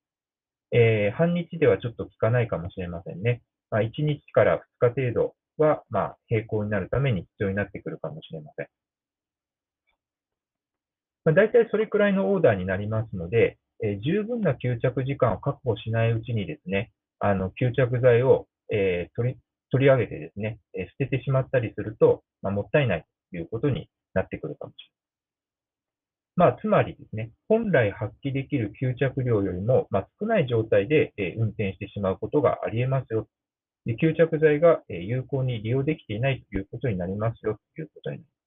[0.72, 3.42] えー半日ではちょっと効かないかもしれませんね。
[3.70, 8.68] まあ、1日から2日程度は、まあ、並行になるために必要になってくるかもしれません。
[11.24, 19.38] まあ、大体それくらいのオーダーになりますので、えー十分な吸着時間を確保しないうちにですね、あの、吸着剤を、えー取り、
[19.70, 24.76] 取り上げてですね、え捨ててしまったりすると、まあ、もったいないということになってくるかもし
[26.36, 26.50] れない。
[26.52, 33.28] まあ、つまりですね、本来発揮できる吸着量よりも、まあ、少ない状態で、え運転してしまうことがあり得ますよ。
[33.86, 38.39] で吸着剤が、え有効に利用できていないということになりますよということになります。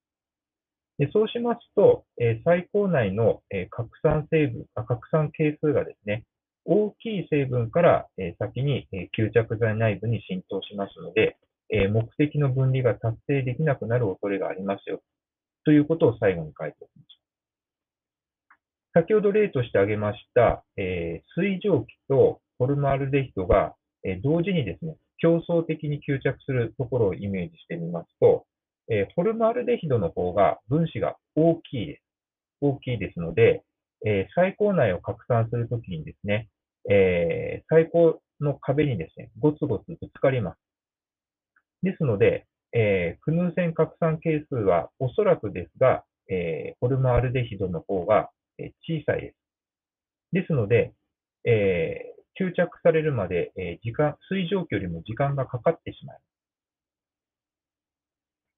[1.04, 6.24] でそうしますと、えー最高内の、えー拡散成分あ、拡散係数がですね、
[6.64, 11.36] 大きい成分から、え先に、え吸着剤内部に浸透しますので、
[11.70, 15.02] え目的の分離が達成できなくなる恐れがありますよ。
[15.66, 17.18] ということを最後に書いておきまし
[18.94, 19.02] た。
[19.02, 28.46] 先ほど例として挙げました、え水蒸気とホルムアルデヒドが、え同時にですね、競争的に吸着するところをイメージしてみますと、
[28.90, 32.04] えホルムアルデヒドの方が分子が大きいです。
[32.62, 33.64] 大きいですので、
[34.06, 36.50] えー最高内を拡散するときにですね、
[36.90, 40.58] えー最高の壁にですね、ゴツゴツぶつかります。
[41.84, 48.30] ですので、えークヌーセン拡散係数はおそらくですが、えホルムアルデヒドの方が
[48.88, 49.36] 小さいです。
[50.34, 50.94] ですので、
[51.46, 56.33] えー吸着されるまで、え時間、水蒸気よりも時間がかかってしまいます。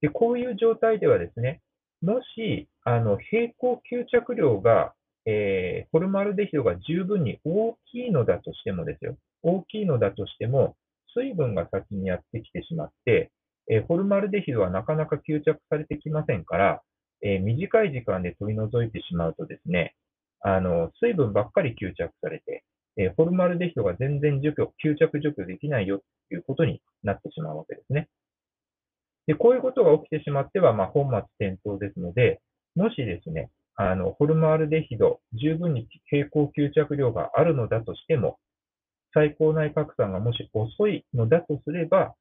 [0.05, 1.61] で、こういう状態ではですね、
[2.03, 4.93] もし、あの、平行吸着量が、
[5.25, 9.17] えー、ホルマルデヒドが十分に大きいのだとしてもですよ。
[9.41, 10.75] 大きいのだとしても、
[11.17, 13.31] 水分が先にやってきてしまって、
[13.67, 16.81] えー、ホルマルデヒドはなかなか吸着されてきませんから、
[17.23, 19.95] えー、短い時間で取り除いてしまうとですね、
[20.41, 22.63] あの、水分ばっかり吸着されて、
[22.97, 28.09] えー、ホルマルデヒドが全然除去、吸着除去できないよということになってしまうわけですね。
[29.27, 32.41] で、こういうことが起きてしまっては、まあ、本末転倒ですので、
[32.75, 38.37] もしですね、あの、ホルマルデヒド、十分に平行吸着量があるのだとしても、
[39.13, 42.15] 最高内拡散がもし遅いのだとすれば、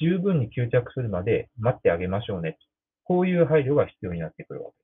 [0.00, 2.58] 十分に吸着するまで待ってあげましょうね。
[3.04, 4.82] こういう配慮が必要になってくるわけで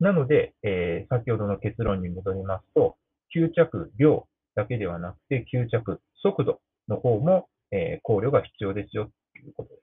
[0.00, 0.02] す。
[0.02, 2.96] なので、えー、先ほどの結論に戻りますと、
[3.34, 9.10] 吸着量だけではなくて、吸着速度の方も、えー、考慮が必要ですよ
[9.40, 9.82] いうことです。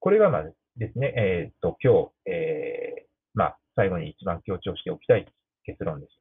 [0.00, 5.26] これがまずですね、えっ、ー、と、今日、えー、まあ、最後に一番強調しておきたい
[5.64, 6.12] 結論です。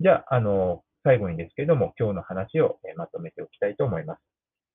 [0.00, 4.20] じゃあ、あの、最後にですけれども、今日の話を、えまとめておきたいと思います。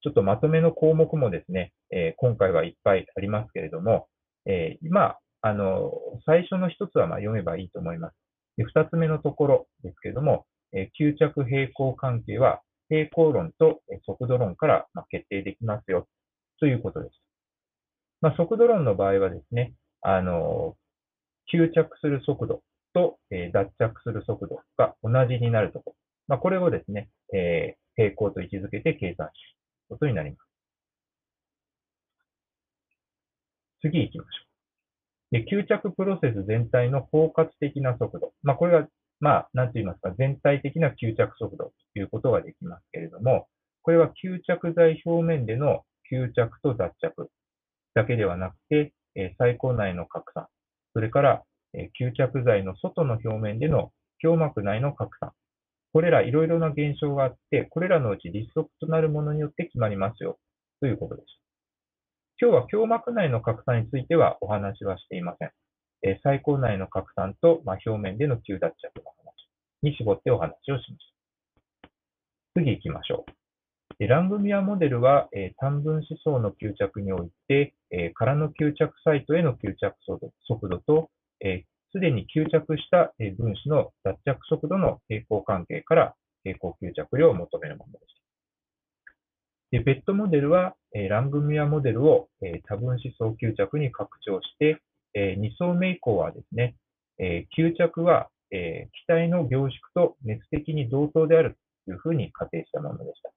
[0.04, 4.08] ちょっとまとめの項目もですね、え今回はいっぱいありますけれども、
[4.46, 5.92] え今、あの、
[6.26, 8.16] 最初の一つはま読めばいいと思います。
[8.58, 12.62] で二つ目のところですけれども、え吸着平行関係は
[12.92, 16.10] 平行論と速度論から決定できますよ
[16.60, 17.16] ということです。
[18.20, 20.76] まあ、速度論の場合はですね、あの、
[21.54, 22.62] 吸着する速度
[22.94, 25.96] と、え脱着する速度が同じになるところ。
[26.28, 30.40] まあ、これをですね、えー、平行と位置づけて計算することになります。
[33.82, 34.42] 次行きましょ
[35.32, 35.40] う。
[35.40, 38.34] で、吸着プロセス全体の包括的な速度。
[38.44, 38.88] まあ、これが、
[39.22, 43.48] まあ、なんと言いますか、全体的な吸着速度ということができますけれども、
[43.84, 47.30] これは吸着剤表面での吸着と脱着
[47.94, 50.48] だけではなくて、え細胞内の拡散、
[50.94, 51.44] それから
[51.74, 53.92] え吸着剤の外の表面での
[54.22, 55.32] 胸膜内の拡散。
[55.94, 60.40] これらいろいろな現象があって、これらのうち立足となるものによって決まりますよ、
[60.80, 61.26] ということです。
[62.42, 65.52] 今日は胸膜内の拡散についてはお話はしていません。
[66.04, 69.50] え最高内の拡散と、ま表面での吸脱着の話
[69.84, 71.14] に絞ってお話をしまし
[71.84, 71.90] た。
[72.56, 74.08] 次行きましょう。
[74.08, 79.96] ラングミアモデルは、え単分子層の吸着において、え空の吸着サイトへの吸着
[80.48, 81.10] 速度と、
[81.92, 88.12] す、で、に吸着した分子の脱着速度の平行関係から平行吸着量を求めるものです。
[89.72, 92.28] でベッドモデルは、ラングミアモデルを
[92.68, 94.82] 多分子層吸着に拡張して、
[95.16, 96.76] 2層目以降はですね、
[97.20, 103.32] 吸着は気体の凝縮と熱的に同等であるというふうに仮定したものでした。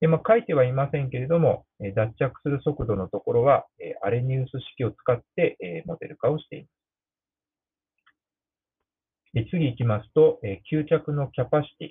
[0.00, 1.64] でまあ、書いてはいませんけれども、
[1.94, 3.66] 脱着する速度のところは、
[4.02, 6.68] アレニウス式を使ってモデル化をしていま
[9.44, 9.50] す。
[9.50, 10.38] 次行きますと、
[10.70, 11.90] 吸着のキャパシティ。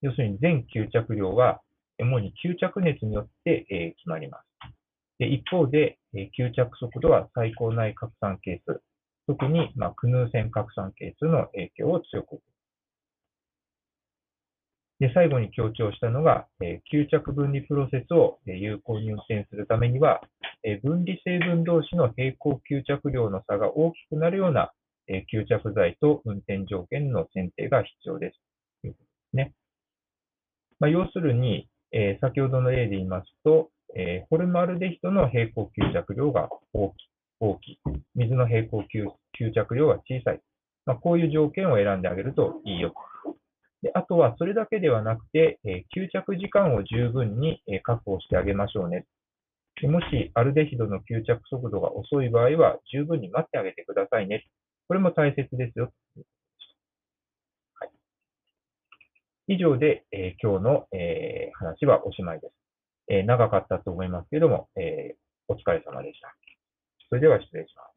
[0.00, 1.60] 要するに全吸着量は、
[1.98, 4.44] 主に吸着熱によって決まります。
[5.18, 8.82] で一方で、え吸着速度は最高内拡散係数、
[9.26, 12.40] 特に、まあ、クヌーセン拡散係数の影響を強く
[14.98, 20.20] で最後に強調したのが、え吸着分離プロセスをえ有効に運転するためには、
[20.62, 24.70] え分離成分同士の平行吸着量の差が大きくなるような
[25.08, 28.40] え吸着剤と運転条件の選定が必要です。
[28.82, 29.52] ということですね。
[30.78, 37.08] まあ、要するに、え、先ほどの例で言いますと、えー、ホルマルデヒドの平行吸着量が大きい。
[37.40, 37.78] 大きい
[38.14, 38.84] 水の平行
[39.38, 40.40] 吸着量が小さい。
[40.86, 42.94] まあ、こういう条件を選んであげるといいよ。
[43.82, 49.06] であとは、それだけではなくて、えー、吸着時間を十分に、え確保してあげましょうね。
[49.82, 54.46] もし、アルデヒドの吸着速度が遅い場合は、十分に待ってあげてくださいね。
[54.86, 55.92] これも大切ですよ。
[57.74, 57.90] はい、
[59.48, 62.54] 以上で、えー、今日の、え、話はおしまいです、
[63.08, 65.16] え、長かったと思いますけれども、え
[65.48, 66.34] お疲れ様でした。
[67.08, 67.91] それでは失礼します。